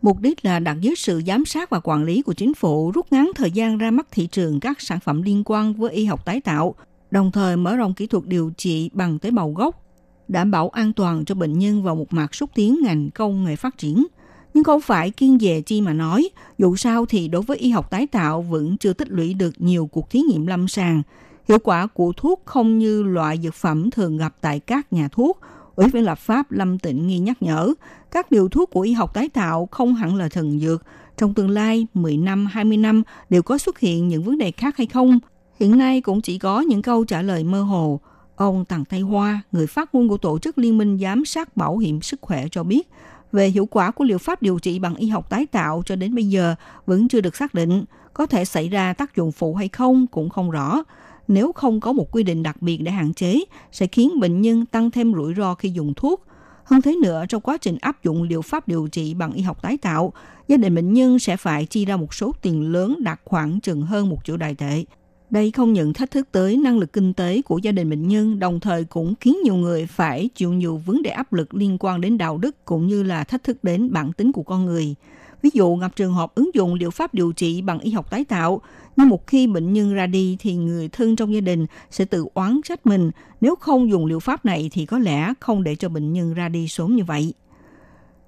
[0.03, 3.07] Mục đích là đặt dưới sự giám sát và quản lý của chính phủ rút
[3.11, 6.25] ngắn thời gian ra mắt thị trường các sản phẩm liên quan với y học
[6.25, 6.75] tái tạo,
[7.11, 9.85] đồng thời mở rộng kỹ thuật điều trị bằng tế bào gốc,
[10.29, 13.57] đảm bảo an toàn cho bệnh nhân và một mặt xúc tiến ngành công nghệ
[13.57, 14.07] phát triển.
[14.55, 16.29] Nhưng không phải kiên về chi mà nói,
[16.59, 19.87] dù sao thì đối với y học tái tạo vẫn chưa tích lũy được nhiều
[19.87, 21.03] cuộc thí nghiệm lâm sàng.
[21.49, 25.41] Hiệu quả của thuốc không như loại dược phẩm thường gặp tại các nhà thuốc.
[25.77, 27.75] Ủy viên lập pháp Lâm Tịnh Nghi nhắc nhở,
[28.13, 30.85] các liều thuốc của y học tái tạo không hẳn là thần dược.
[31.17, 34.77] Trong tương lai, 10 năm, 20 năm đều có xuất hiện những vấn đề khác
[34.77, 35.19] hay không?
[35.61, 38.01] Hiện nay cũng chỉ có những câu trả lời mơ hồ.
[38.37, 41.79] Ông Tằng Tây Hoa, người phát ngôn của Tổ chức Liên minh Giám sát Bảo
[41.79, 42.89] hiểm Sức khỏe cho biết,
[43.33, 46.15] về hiệu quả của liệu pháp điều trị bằng y học tái tạo cho đến
[46.15, 46.55] bây giờ
[46.87, 47.85] vẫn chưa được xác định.
[48.15, 50.83] Có thể xảy ra tác dụng phụ hay không cũng không rõ.
[51.29, 54.67] Nếu không có một quy định đặc biệt để hạn chế, sẽ khiến bệnh nhân
[54.67, 56.27] tăng thêm rủi ro khi dùng thuốc.
[56.65, 59.63] Hơn thế nữa, trong quá trình áp dụng liệu pháp điều trị bằng y học
[59.63, 60.13] tái tạo,
[60.49, 63.83] gia đình bệnh nhân sẽ phải chi ra một số tiền lớn đạt khoảng chừng
[63.83, 64.85] hơn một triệu đài tệ.
[65.31, 68.39] Đây không những thách thức tới năng lực kinh tế của gia đình bệnh nhân,
[68.39, 72.01] đồng thời cũng khiến nhiều người phải chịu nhiều vấn đề áp lực liên quan
[72.01, 74.95] đến đạo đức cũng như là thách thức đến bản tính của con người.
[75.43, 78.25] Ví dụ gặp trường hợp ứng dụng liệu pháp điều trị bằng y học tái
[78.25, 78.61] tạo,
[78.97, 82.27] nhưng một khi bệnh nhân ra đi thì người thân trong gia đình sẽ tự
[82.35, 85.89] oán trách mình, nếu không dùng liệu pháp này thì có lẽ không để cho
[85.89, 87.35] bệnh nhân ra đi sớm như vậy.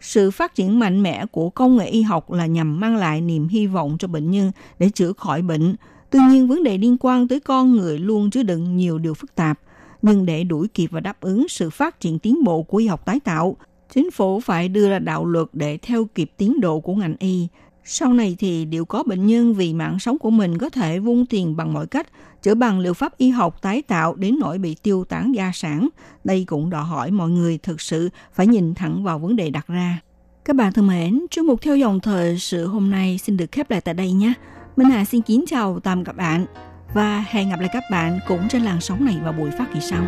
[0.01, 3.49] Sự phát triển mạnh mẽ của công nghệ y học là nhằm mang lại niềm
[3.49, 5.77] hy vọng cho bệnh nhân để chữa khỏi bệnh.
[6.11, 9.35] Tuy nhiên, vấn đề liên quan tới con người luôn chứa đựng nhiều điều phức
[9.35, 9.61] tạp.
[10.03, 13.07] Nhưng để đuổi kịp và đáp ứng sự phát triển tiến bộ của y học
[13.07, 13.57] tái tạo,
[13.91, 17.49] chính phủ phải đưa ra đạo luật để theo kịp tiến độ của ngành y.
[17.85, 21.27] Sau này thì đều có bệnh nhân vì mạng sống của mình có thể vung
[21.27, 22.07] tiền bằng mọi cách,
[22.43, 25.89] chữa bằng liệu pháp y học tái tạo đến nỗi bị tiêu tán gia sản.
[26.25, 29.67] Đây cũng đòi hỏi mọi người thực sự phải nhìn thẳng vào vấn đề đặt
[29.67, 30.01] ra.
[30.45, 33.71] Các bạn thân mến, chuyên mục theo dòng thời sự hôm nay xin được khép
[33.71, 34.33] lại tại đây nhé.
[34.77, 36.47] Minh Hà xin kính chào tạm các bạn
[36.95, 39.81] và hẹn gặp lại các bạn cũng trên làn sóng này vào buổi phát kỳ
[39.81, 40.05] sau.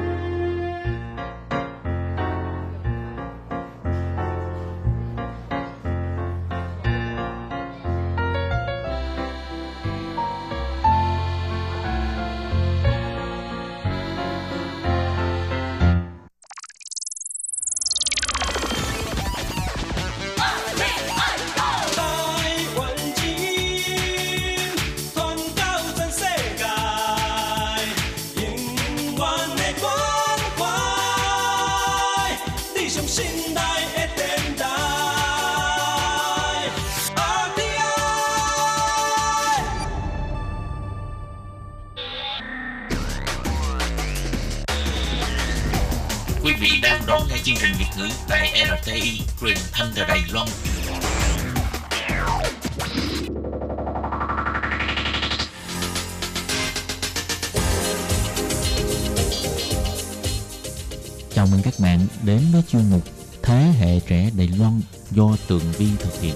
[62.68, 63.02] Chuyên mục
[63.42, 64.72] Thế hệ trẻ Đài Loan
[65.10, 66.34] do Tường Vi thực hiện.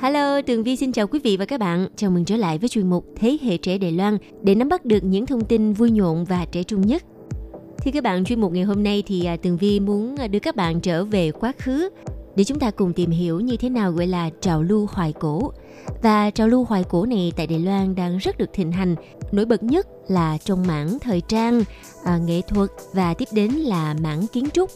[0.00, 1.88] Hello, Tường Vi xin chào quý vị và các bạn.
[1.96, 4.84] Chào mừng trở lại với chuyên mục Thế hệ trẻ Đài Loan để nắm bắt
[4.84, 7.02] được những thông tin vui nhộn và trẻ trung nhất.
[7.84, 10.38] Thì các bạn, chuyên mục ngày hôm nay thì à, Tường Vi muốn à, đưa
[10.38, 11.88] các bạn trở về quá khứ
[12.36, 15.52] để chúng ta cùng tìm hiểu như thế nào gọi là trào lưu hoài cổ.
[16.02, 18.94] Và trào lưu hoài cổ này tại Đài Loan đang rất được thịnh hành.
[19.32, 21.64] Nổi bật nhất là trong mảng thời trang,
[22.04, 24.70] à, nghệ thuật và tiếp đến là mảng kiến trúc.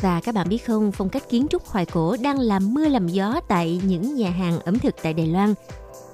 [0.00, 3.08] Và các bạn biết không, phong cách kiến trúc hoài cổ đang làm mưa làm
[3.08, 5.54] gió tại những nhà hàng ẩm thực tại Đài Loan.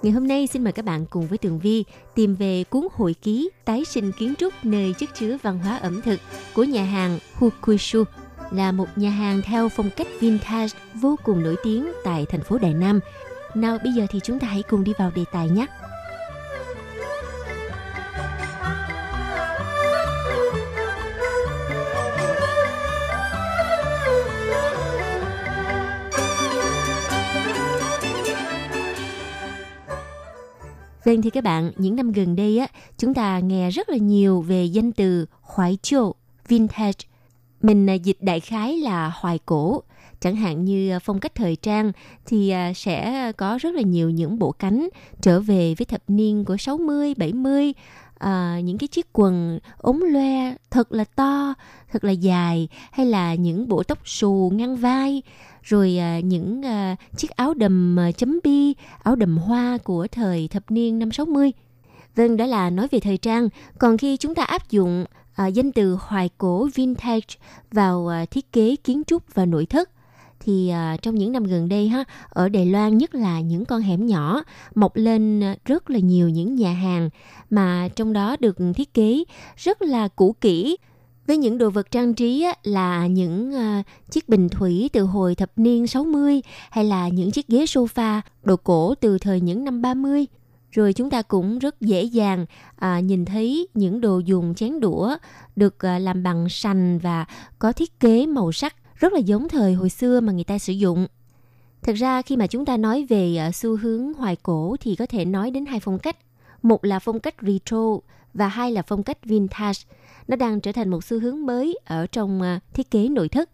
[0.02, 1.84] Ngày hôm nay xin mời các bạn cùng với Tường Vi
[2.14, 6.02] tìm về cuốn hội ký tái sinh kiến trúc nơi chất chứa văn hóa ẩm
[6.02, 6.20] thực
[6.54, 8.04] của nhà hàng Hukushu
[8.50, 12.58] là một nhà hàng theo phong cách vintage vô cùng nổi tiếng tại thành phố
[12.58, 13.00] Đài Nam.
[13.54, 15.66] Nào, bây giờ thì chúng ta hãy cùng đi vào đề tài nhé.
[31.08, 32.66] Vâng thì các bạn, những năm gần đây á,
[32.98, 36.14] chúng ta nghe rất là nhiều về danh từ hoài chiêu,
[36.48, 37.06] vintage.
[37.62, 39.82] Mình à, dịch đại khái là hoài cổ.
[40.20, 41.92] Chẳng hạn như à, phong cách thời trang
[42.26, 44.88] thì à, sẽ có rất là nhiều những bộ cánh
[45.20, 47.72] trở về với thập niên của 60, 70,
[48.24, 51.54] uh, những cái chiếc quần ống loe thật là to,
[51.92, 55.22] thật là dài hay là những bộ tóc xù ngang vai
[55.62, 60.48] rồi uh, những uh, chiếc áo đầm uh, chấm bi, áo đầm hoa của thời
[60.48, 61.52] thập niên năm 60.
[62.16, 63.48] Vâng, đó là nói về thời trang.
[63.78, 65.04] Còn khi chúng ta áp dụng
[65.34, 67.34] à, danh từ hoài cổ vintage
[67.72, 69.90] vào à, thiết kế kiến trúc và nội thất
[70.48, 73.80] thì à, trong những năm gần đây ha ở Đài Loan nhất là những con
[73.80, 74.42] hẻm nhỏ
[74.74, 77.10] mọc lên rất là nhiều những nhà hàng
[77.50, 79.24] mà trong đó được thiết kế
[79.56, 80.76] rất là cũ kỹ
[81.26, 85.50] với những đồ vật trang trí là những à, chiếc bình thủy từ hồi thập
[85.56, 90.26] niên 60 hay là những chiếc ghế sofa đồ cổ từ thời những năm 30.
[90.70, 92.46] Rồi chúng ta cũng rất dễ dàng
[92.76, 95.16] à, nhìn thấy những đồ dùng chén đũa
[95.56, 97.24] được à, làm bằng sành và
[97.58, 100.72] có thiết kế màu sắc rất là giống thời hồi xưa mà người ta sử
[100.72, 101.06] dụng.
[101.82, 105.06] Thật ra khi mà chúng ta nói về ờ, xu hướng hoài cổ thì có
[105.06, 106.16] thể nói đến hai phong cách.
[106.62, 107.98] Một là phong cách retro
[108.34, 109.78] và hai là phong cách vintage
[110.28, 113.50] nó đang trở thành một xu hướng mới ở trong ờ, thiết kế nội thất.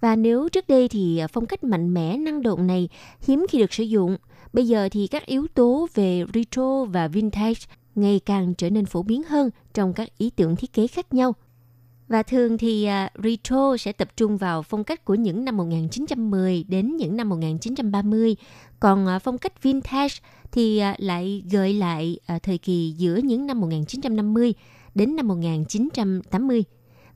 [0.00, 2.88] Và nếu trước đây thì ờ, phong cách mạnh mẽ năng động này
[3.20, 4.16] hiếm khi được sử dụng,
[4.52, 7.60] bây giờ thì các yếu tố về retro và vintage
[7.94, 11.34] ngày càng trở nên phổ biến hơn trong các ý tưởng thiết kế khác nhau.
[12.12, 15.56] Và thường thì à, uh, retro sẽ tập trung vào phong cách của những năm
[15.56, 18.36] 1910 đến những năm 1930,
[18.80, 20.14] còn uh, phong cách vintage
[20.52, 24.54] thì uh, lại gợi lại uh, thời kỳ giữa những năm 1950
[24.94, 26.64] đến năm 1980.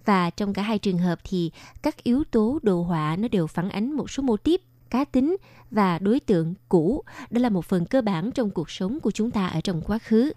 [0.05, 1.51] Và trong cả hai trường hợp thì
[1.82, 5.36] các yếu tố đồ họa nó đều phản ánh một số mô típ cá tính
[5.70, 7.05] và đối tượng cũ.
[7.30, 9.99] Đó là một phần cơ bản trong cuộc sống của chúng ta ở trong quá
[9.99, 10.32] khứ.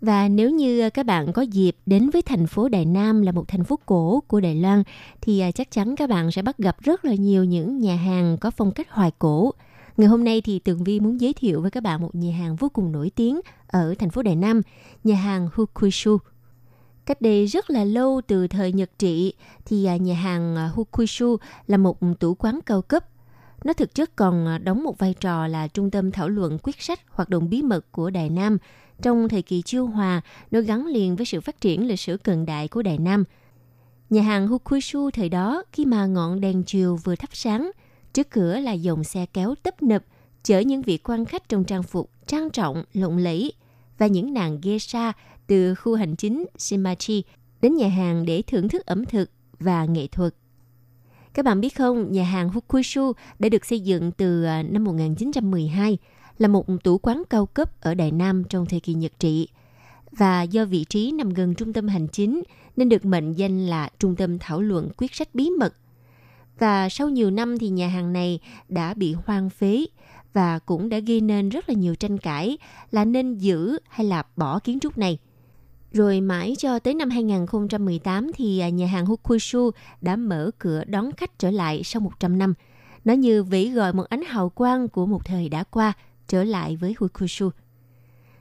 [0.00, 3.32] Và nếu như ờ, các bạn có dịp đến với thành phố Đài Nam là
[3.32, 4.82] một thành phố cổ của Đài Loan
[5.20, 8.36] thì ờ, chắc chắn các bạn sẽ bắt gặp rất là nhiều những nhà hàng
[8.40, 9.54] có phong cách hoài cổ.
[9.96, 12.56] Ngày hôm nay thì Tường Vi muốn giới thiệu với các bạn một nhà hàng
[12.56, 14.62] vô cùng nổi tiếng ở thành phố Đài Nam,
[15.04, 16.18] nhà hàng Hukushu.
[17.06, 19.34] Cách đây rất là lâu từ thời Nhật trị
[19.64, 21.36] thì ờ, nhà hàng Hukushu
[21.66, 23.04] là một tủ quán cao cấp.
[23.64, 27.00] Nó thực chất còn đóng một vai trò là trung tâm thảo luận quyết sách
[27.10, 28.58] hoạt động bí mật của Đài Nam
[29.02, 30.20] trong thời kỳ chiêu hòa,
[30.50, 33.24] nó gắn liền với sự phát triển lịch sử cận đại của Đài Nam.
[34.10, 37.70] Nhà hàng Hukushu thời đó khi mà ngọn đèn chiều vừa thắp sáng,
[38.12, 40.04] trước cửa là dòng xe kéo tấp nập
[40.42, 43.52] chở những vị quan khách trong trang phục trang trọng, lộng lẫy
[43.98, 45.12] và những nàng geisha
[45.46, 47.24] từ khu hành chính Shimachi
[47.62, 50.34] đến nhà hàng để thưởng thức ẩm thực và nghệ thuật.
[51.34, 55.98] Các bạn biết không, nhà hàng Hukushu đã được xây dựng từ à, năm 1912,
[56.40, 59.48] là một tủ quán cao cấp ở Đại Nam trong thời kỳ Nhật trị.
[60.10, 62.42] Và do vị trí nằm gần trung tâm hành chính,
[62.76, 65.74] nên được mệnh danh là trung tâm thảo luận quyết sách bí mật.
[66.58, 69.86] Và sau nhiều năm thì nhà hàng này đã bị hoang phế
[70.32, 72.58] và cũng đã gây nên rất là nhiều tranh cãi
[72.90, 75.18] là nên giữ hay là bỏ kiến trúc này.
[75.92, 79.70] Rồi mãi cho tới năm 2018 thì nhà hàng Hukushu
[80.00, 82.54] đã mở cửa đón khách trở lại sau 100 năm.
[83.04, 85.92] Nó như vĩ gọi một ánh hào quang của một thời đã qua
[86.30, 87.50] trở lại với Hukushu.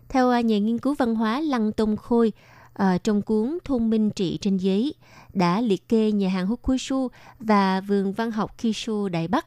[0.09, 2.33] Theo à, nhà nghiên cứu văn hóa Lăng Tông Khôi,
[2.73, 4.93] à, trong cuốn Thôn Minh Trị trên giấy
[5.33, 7.07] đã liệt kê nhà hàng Hukushu
[7.39, 9.45] và vườn văn học Kishu Đại Bắc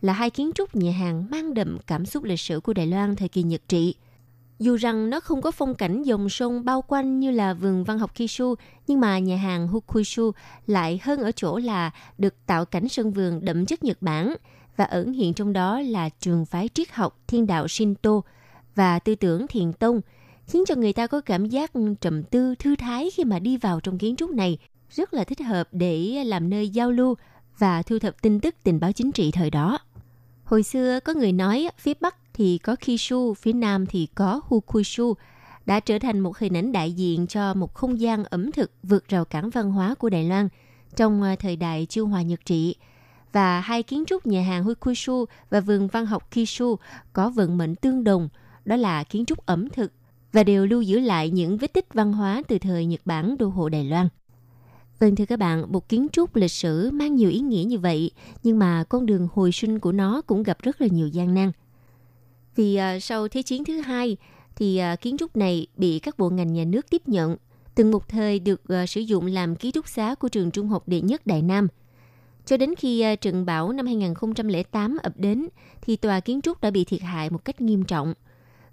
[0.00, 3.16] là hai kiến trúc nhà hàng mang đậm cảm xúc lịch sử của Đài Loan
[3.16, 3.94] thời kỳ Nhật trị.
[4.58, 7.98] Dù rằng nó không có phong cảnh dòng sông bao quanh như là vườn văn
[7.98, 8.54] học Kishu,
[8.86, 10.32] nhưng mà nhà hàng Hukushu
[10.66, 14.34] lại hơn ở chỗ là được tạo cảnh sân vườn đậm chất Nhật Bản
[14.76, 18.20] và ẩn hiện trong đó là trường phái triết học thiên đạo Shinto
[18.74, 20.00] và tư tưởng thiền tông,
[20.46, 23.80] khiến cho người ta có cảm giác trầm tư thư thái khi mà đi vào
[23.80, 24.58] trong kiến trúc này,
[24.90, 27.14] rất là thích hợp để làm nơi giao lưu
[27.58, 29.78] và thu thập tin tức tình báo chính trị thời đó.
[30.44, 35.14] Hồi xưa có người nói phía Bắc thì có Kishu, phía Nam thì có Hukushu,
[35.66, 39.08] đã trở thành một hình ảnh đại diện cho một không gian ẩm thực vượt
[39.08, 40.48] rào cản văn hóa của Đài Loan
[40.96, 42.76] trong à, thời đại chiêu hòa nhật trị.
[43.32, 46.76] Và hai kiến trúc nhà hàng Huikushu và vườn văn học Kishu
[47.12, 48.28] có vận mệnh tương đồng,
[48.64, 49.92] đó là kiến trúc ẩm thực
[50.32, 53.48] và đều lưu giữ lại những vết tích văn hóa từ thời Nhật Bản đô
[53.48, 54.08] hộ Đài Loan.
[54.98, 58.10] Vâng thưa các bạn, một kiến trúc lịch sử mang nhiều ý nghĩa như vậy,
[58.42, 61.52] nhưng mà con đường hồi sinh của nó cũng gặp rất là nhiều gian nan.
[62.56, 64.16] Vì uh, sau Thế chiến thứ hai,
[64.56, 67.36] thì uh, kiến trúc này bị các bộ ngành nhà nước tiếp nhận,
[67.74, 70.88] từng một thời được uh, sử dụng làm ký túc xá của trường trung học
[70.88, 71.68] đệ nhất Đại Nam.
[72.46, 75.48] Cho đến khi à, trận bão năm 2008 ập đến,
[75.82, 78.14] thì tòa kiến trúc đã bị thiệt hại một cách nghiêm trọng.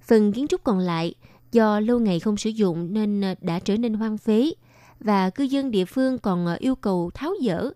[0.01, 1.13] Phần kiến trúc còn lại
[1.51, 4.51] do lâu ngày không sử dụng nên à, đã trở nên hoang phế,
[4.99, 7.69] và cư dân địa phương còn à, yêu cầu tháo dỡ.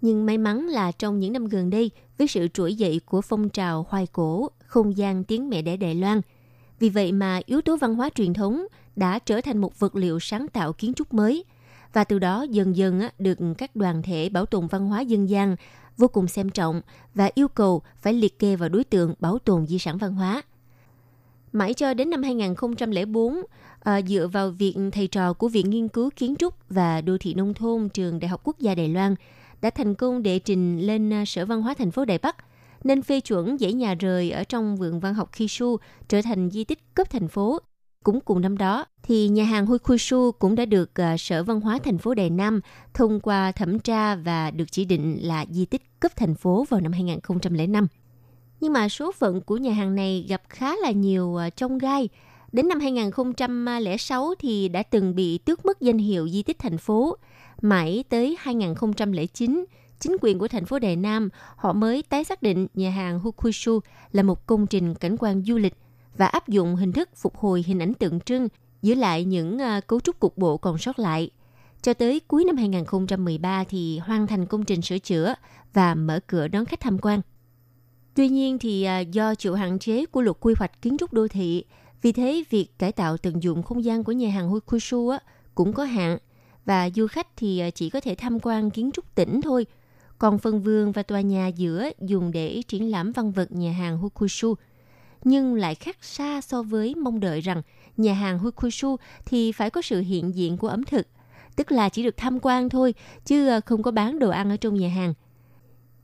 [0.00, 3.48] Nhưng may mắn là trong những năm gần đây, với sự trỗi dậy của phong
[3.48, 6.20] trào hoài cổ, không gian tiếng mẹ đẻ Đài Loan,
[6.78, 10.20] vì vậy mà yếu tố văn hóa truyền thống đã trở thành một vật liệu
[10.20, 11.44] sáng tạo kiến trúc mới
[11.92, 15.56] và từ đó dần dần được các đoàn thể bảo tồn văn hóa dân gian
[15.96, 16.80] vô cùng xem trọng
[17.14, 20.42] và yêu cầu phải liệt kê vào đối tượng bảo tồn di sản văn hóa.
[21.52, 23.42] Mãi cho đến năm 2004, à,
[23.80, 27.34] ờ, dựa vào việc thầy trò của Viện Nghiên cứu Kiến trúc và Đô thị
[27.34, 29.14] Nông thôn Trường Đại học Quốc gia Đài Loan
[29.62, 32.36] đã thành công đệ trình lên ờ, Sở Văn hóa thành phố Đài Bắc,
[32.84, 35.76] nên phê chuẩn dãy nhà rời ở trong vườn văn học Kishu
[36.08, 37.58] trở thành di tích cấp thành phố.
[38.06, 41.78] Cũng cùng năm đó, thì nhà hàng Hukushu cũng đã được uh, Sở Văn hóa
[41.84, 42.60] thành phố Đài Nam
[42.94, 46.80] thông qua thẩm tra và được chỉ định là di tích cấp thành phố vào
[46.80, 47.86] năm 2005.
[48.60, 51.78] Nhưng mà số phận của nhà hàng này gặp khá là nhiều ờ, uh, trong
[51.78, 52.08] gai
[52.52, 57.16] Đến năm 2006 thì đã từng bị tước mất danh hiệu di tích thành phố.
[57.62, 59.64] Mãi tới 2009,
[60.00, 63.80] chính quyền của thành phố Đài Nam họ mới tái xác định nhà hàng Hukushu
[64.12, 65.74] là một công trình cảnh quan du lịch
[66.16, 68.48] và áp dụng hình thức phục hồi hình ảnh tượng trưng
[68.82, 71.30] giữ lại những ờ, cấu trúc cục bộ còn sót lại.
[71.82, 75.34] Cho tới cuối năm 2013 thì hoàn thành công trình sửa chữa
[75.72, 77.20] và mở cửa đón khách tham quan.
[78.14, 81.28] Tuy nhiên thì ờ, do chịu hạn chế của luật quy hoạch kiến trúc đô
[81.28, 81.64] thị
[82.02, 85.12] vì thế, việc cải tạo tận dụng không gian của nhà hàng Hukushu
[85.54, 86.18] cũng có hạn
[86.64, 89.66] và du khách thì ờ, chỉ có thể tham quan kiến trúc tỉnh thôi.
[90.18, 93.98] Còn phần vườn và tòa nhà giữa dùng để triển lãm văn vật nhà hàng
[93.98, 94.54] Hukushu.
[95.24, 97.62] Nhưng lại khác xa so với mong đợi rằng
[97.96, 98.96] nhà hàng Hukushu
[99.26, 101.06] thì phải có sự hiện diện của ẩm thực.
[101.56, 102.94] Tức là chỉ được tham quan thôi,
[103.24, 105.14] chứ ờ, không có bán đồ ăn ở trong nhà hàng.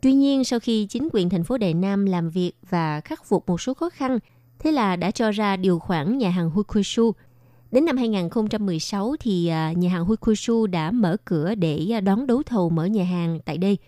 [0.01, 3.49] Tuy nhiên, sau khi chính quyền thành phố Đài Nam làm việc và khắc phục
[3.49, 4.19] một số khó khăn
[4.63, 7.13] Thế là đã cho ra điều khoản nhà hàng Hukushu.
[7.71, 12.43] Đến năm 2016 thì ờ, nhà hàng Hukushu đã mở cửa để ờ, đón đấu
[12.43, 13.79] thầu mở nhà hàng tại đây.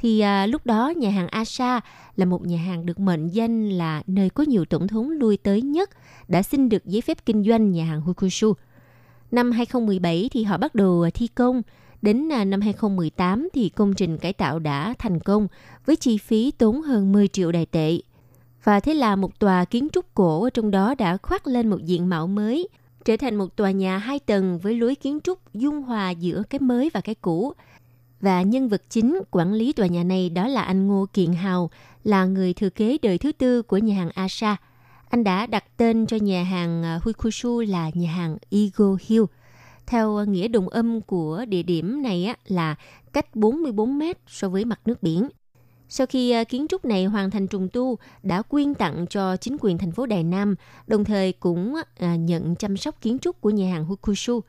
[0.00, 1.80] Thì à, lúc đó nhà hàng Asa
[2.16, 5.62] là một nhà hàng được mệnh danh là nơi có nhiều tổng thống lui tới
[5.62, 5.90] nhất
[6.28, 8.52] đã xin được giấy phép kinh doanh nhà hàng Hukushu.
[9.30, 11.62] Năm 2017 thì họ bắt đầu thi công.
[12.02, 15.48] Đến à, năm 2018 thì công trình cải tạo đã thành công
[15.86, 17.98] với chi phí tốn hơn 10 triệu đài tệ.
[18.64, 21.84] Và thế là một tòa kiến trúc cổ ở trong đó đã khoác lên một
[21.84, 22.68] diện mạo mới,
[23.04, 26.60] trở thành một tòa nhà hai tầng với lối kiến trúc dung hòa giữa cái
[26.60, 27.52] mới và cái cũ.
[28.20, 31.70] Và nhân vật chính quản lý tòa nhà này đó là anh Ngô Kiện Hào,
[32.04, 34.56] là người thừa kế đời thứ tư của nhà hàng Asa.
[35.10, 39.22] Anh đã đặt tên cho nhà hàng à, Huikushu là nhà hàng Eagle Hill.
[39.86, 42.74] Theo à, nghĩa đồng âm của địa điểm này á, là
[43.12, 45.28] cách 44 mét so với mặt nước biển.
[45.88, 49.56] Sau khi à, kiến trúc này hoàn thành trùng tu, đã quyên tặng cho chính
[49.60, 50.54] quyền thành phố Đài Nam,
[50.86, 54.40] đồng thời cũng nhận chăm sóc kiến trúc của nhà hàng Hukushu.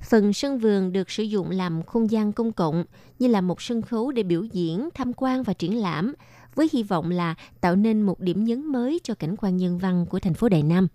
[0.00, 2.84] Phần sân vườn được sử dụng làm không gian công cộng
[3.18, 6.14] như là một sân khấu để biểu diễn, tham quan và triển lãm,
[6.54, 10.06] với hy vọng là tạo nên một điểm nhấn mới cho cảnh quan nhân văn
[10.10, 10.88] của thành phố Đài Nam.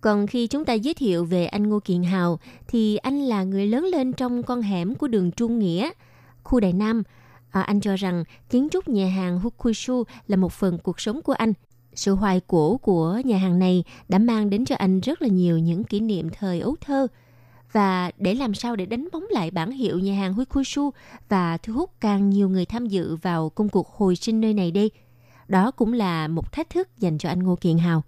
[0.00, 2.38] Còn khi chúng ta giới thiệu về anh Ngô Kiện Hào,
[2.68, 5.90] thì anh là người lớn lên trong con hẻm của đường Trung Nghĩa,
[6.42, 7.02] khu Đài Nam.
[7.50, 11.32] À, anh cho rằng kiến trúc nhà hàng Hukushu là một phần cuộc sống của
[11.32, 11.52] anh.
[11.94, 15.58] Sự hoài cổ của nhà hàng này đã mang đến cho anh rất là nhiều
[15.58, 17.06] những kỷ niệm thời ấu thơ.
[17.72, 20.90] Và để làm sao để đánh bóng lại bản hiệu nhà hàng Hukushu
[21.28, 24.70] và thu hút càng nhiều người tham dự vào công cuộc hồi sinh nơi này
[24.70, 24.90] đây,
[25.48, 28.02] đó cũng là một thách thức dành cho anh Ngô Kiện Hào.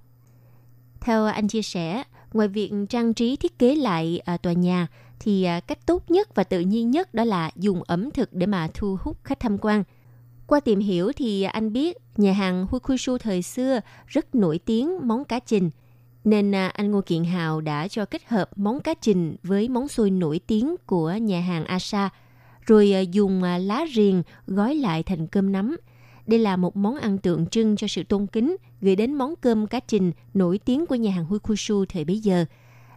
[1.00, 2.02] Theo anh chia sẻ,
[2.32, 4.86] ngoài việc trang trí thiết kế lại à, tòa nhà,
[5.20, 8.46] thì à, cách tốt nhất và tự nhiên nhất đó là dùng ẩm thực để
[8.46, 9.84] mà thu hút khách tham quan.
[10.46, 15.24] Qua tìm hiểu thì anh biết nhà hàng Hukushu thời xưa rất nổi tiếng món
[15.24, 15.70] cá trình,
[16.24, 19.88] nên à, anh Ngô Kiện Hào đã cho kết hợp món cá trình với món
[19.88, 22.10] xôi nổi tiếng của nhà hàng Asa,
[22.66, 25.76] rồi à, dùng à, lá riềng gói lại thành cơm nắm.
[26.26, 29.66] Đây là một món ăn tượng trưng cho sự tôn kính gửi đến món cơm
[29.66, 32.44] cá trình nổi tiếng của nhà hàng Huikushu thời bấy giờ,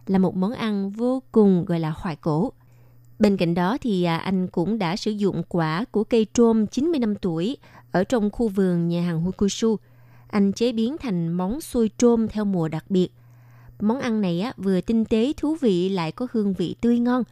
[0.06, 2.52] là một món ăn vô cùng gọi là hoài cổ.
[3.18, 7.14] Bên cạnh đó thì anh cũng đã sử dụng quả của cây trôm 90 năm
[7.14, 7.56] tuổi
[7.92, 9.76] ở trong khu vườn nhà hàng Huikushu
[10.28, 13.08] anh chế biến thành món xôi trôm theo mùa đặc biệt.
[13.80, 17.22] Món ăn này á, vừa tinh tế thú vị lại có hương vị tươi ngon.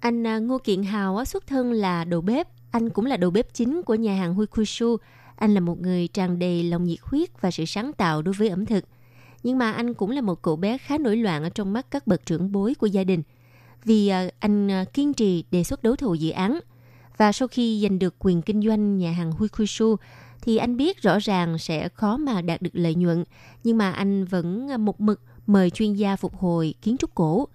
[0.00, 3.30] Anh à, Ngô Kiện Hào á, xuất thân là đầu bếp, anh cũng là đầu
[3.30, 4.96] bếp chính của nhà hàng Huikushu.
[5.36, 8.48] Anh là một người tràn đầy lòng nhiệt huyết và sự sáng tạo đối với
[8.48, 8.84] ẩm thực.
[9.42, 12.06] Nhưng mà anh cũng là một cậu bé khá nổi loạn ở trong mắt các
[12.06, 13.22] bậc trưởng bối của gia đình.
[13.84, 16.60] Vì à, anh à, kiên trì đề xuất đấu thầu dự án.
[17.16, 19.96] Và sau khi giành được quyền kinh doanh nhà hàng Huikushu,
[20.42, 23.24] thì anh biết rõ ràng sẽ khó mà đạt được lợi nhuận.
[23.64, 27.48] Nhưng mà anh vẫn một mực mời chuyên gia phục hồi kiến trúc cổ.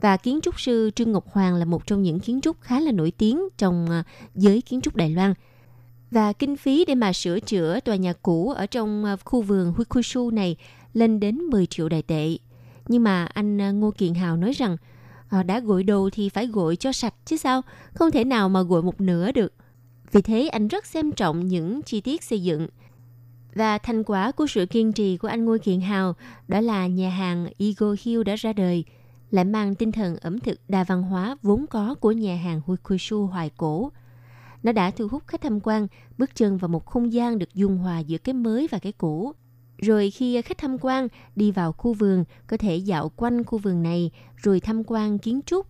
[0.00, 2.92] Và kiến trúc sư Trương Ngọc Hoàng là một trong những kiến trúc khá là
[2.92, 5.34] nổi tiếng trong à, giới kiến trúc Đài Loan.
[6.10, 9.72] Và kinh phí để mà sửa chữa tòa nhà cũ ở trong à, khu vườn
[9.72, 10.56] Huikushu này
[10.92, 12.36] lên đến 10 triệu đài tệ.
[12.88, 14.76] Nhưng mà anh à, Ngô Kiện Hào nói rằng
[15.28, 17.62] ờ, đã gội đồ thì phải gội cho sạch chứ sao,
[17.94, 19.52] không thể nào mà gội một nửa được.
[20.12, 22.68] Vì thế anh rất xem trọng những chi tiết xây dựng–
[23.54, 26.14] và thành quả của sự kiên trì của anh Ngô Kiện Hào
[26.48, 28.84] đó là nhà hàng Eagle Hill đã ra đời,
[29.30, 33.26] lại mang tinh thần ẩm thực đa văn hóa vốn có của nhà hàng Huikushu
[33.26, 33.92] hoài cổ.
[34.62, 35.86] Nó đã thu hút khách tham quan
[36.18, 39.32] bước chân vào một không gian được dung hòa giữa cái mới và cái cũ.
[39.78, 43.82] Rồi khi khách tham quan đi vào khu vườn, có thể dạo quanh khu vườn
[43.82, 45.66] này rồi tham quan kiến trúc,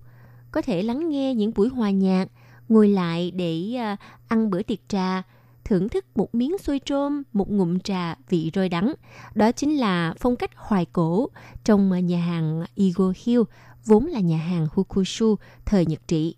[0.51, 2.29] có thể lắng nghe những buổi hòa nhạc,
[2.73, 3.97] ngồi lại để ờ,
[4.29, 5.23] ăn bữa tiệc trà,
[5.65, 8.95] thưởng thức một miếng xôi trôm, một ngụm trà vị rơi đắng.
[9.35, 11.29] Đó chính là phong cách hoài cổ
[11.65, 13.43] trong ờ, nhà hàng Eagle Hill,
[13.85, 16.37] vốn là nhà hàng Hukushu thời Nhật trị.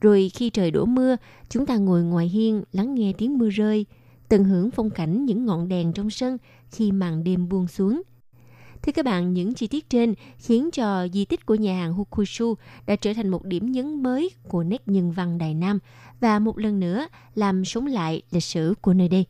[0.00, 1.16] Rồi khi trời đổ mưa,
[1.48, 3.86] chúng ta ngồi ngoài hiên lắng nghe tiếng mưa rơi,
[4.28, 6.38] tận hưởng phong cảnh những ngọn đèn trong sân
[6.70, 8.02] khi màn đêm buông xuống–
[8.82, 12.54] Thưa các bạn, những chi tiết trên khiến cho di tích của nhà hàng Hukushu
[12.86, 15.78] đã trở thành một điểm nhấn mới của nét nhân văn Đài Nam
[16.20, 19.24] và một lần nữa làm sống lại lịch sử của nơi đây.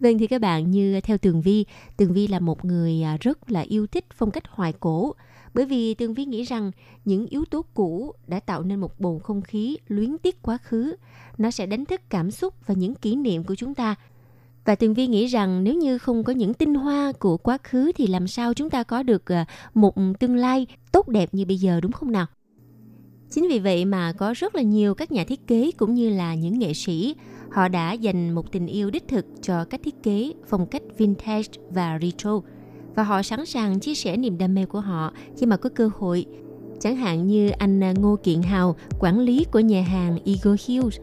[0.00, 1.64] Vâng thì các bạn như theo Tường Vi,
[1.96, 5.14] Tường Vi là một người à, rất là yêu thích phong cách hoài cổ
[5.54, 6.70] bởi vì Tường Vi nghĩ rằng
[7.04, 10.96] những yếu tố cũ đã tạo nên một bầu không khí luyến tiếc quá khứ.
[11.38, 13.94] Nó sẽ đánh thức cảm xúc và những kỷ niệm của chúng ta
[14.64, 17.92] và Tường Vi nghĩ rằng nếu như không có những tinh hoa của quá khứ
[17.94, 19.44] thì làm sao chúng ta có được ờ,
[19.74, 22.26] một tương lai tốt đẹp như bây giờ đúng không nào?
[23.30, 26.34] Chính vì vậy mà có rất là nhiều các nhà thiết kế cũng như là
[26.34, 27.14] những nghệ sĩ
[27.50, 31.48] họ đã dành một tình yêu đích thực cho cách thiết kế phong cách vintage
[31.70, 32.40] và retro
[32.94, 35.90] và họ sẵn sàng chia sẻ niềm đam mê của họ khi mà có cơ
[35.98, 36.26] hội.
[36.80, 40.98] Chẳng hạn như anh ờ, Ngô Kiện Hào, quản lý của nhà hàng Eagle Hills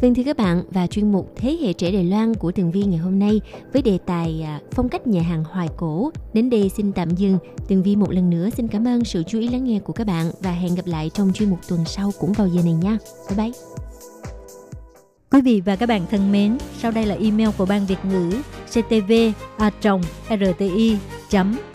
[0.00, 2.84] Vâng thưa các bạn và chuyên mục Thế hệ trẻ Đài Loan của Tường Vi
[2.84, 3.40] ngày hôm nay
[3.72, 6.10] với đề tài à, phong cách nhà hàng hoài cổ.
[6.32, 7.38] Đến đây xin tạm dừng.
[7.68, 10.06] Tường Vi một lần nữa xin cảm ơn sự chú ý lắng nghe của các
[10.06, 12.98] bạn và hẹn gặp lại trong chuyên mục tuần sau cũng vào giờ này nha.
[13.28, 13.60] Bye bye.
[15.30, 18.30] Quý vị và các bạn thân mến, sau đây là email của Ban Việt ngữ
[18.70, 19.12] ctv
[19.56, 19.70] a
[20.30, 20.96] rti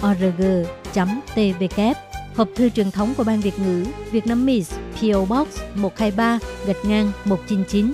[0.03, 0.41] org
[1.35, 1.81] tvk
[2.35, 6.85] Hộp thư truyền thống của Ban Việt ngữ Việt Nam Miss PO Box 123 gạch
[6.85, 7.93] ngang 199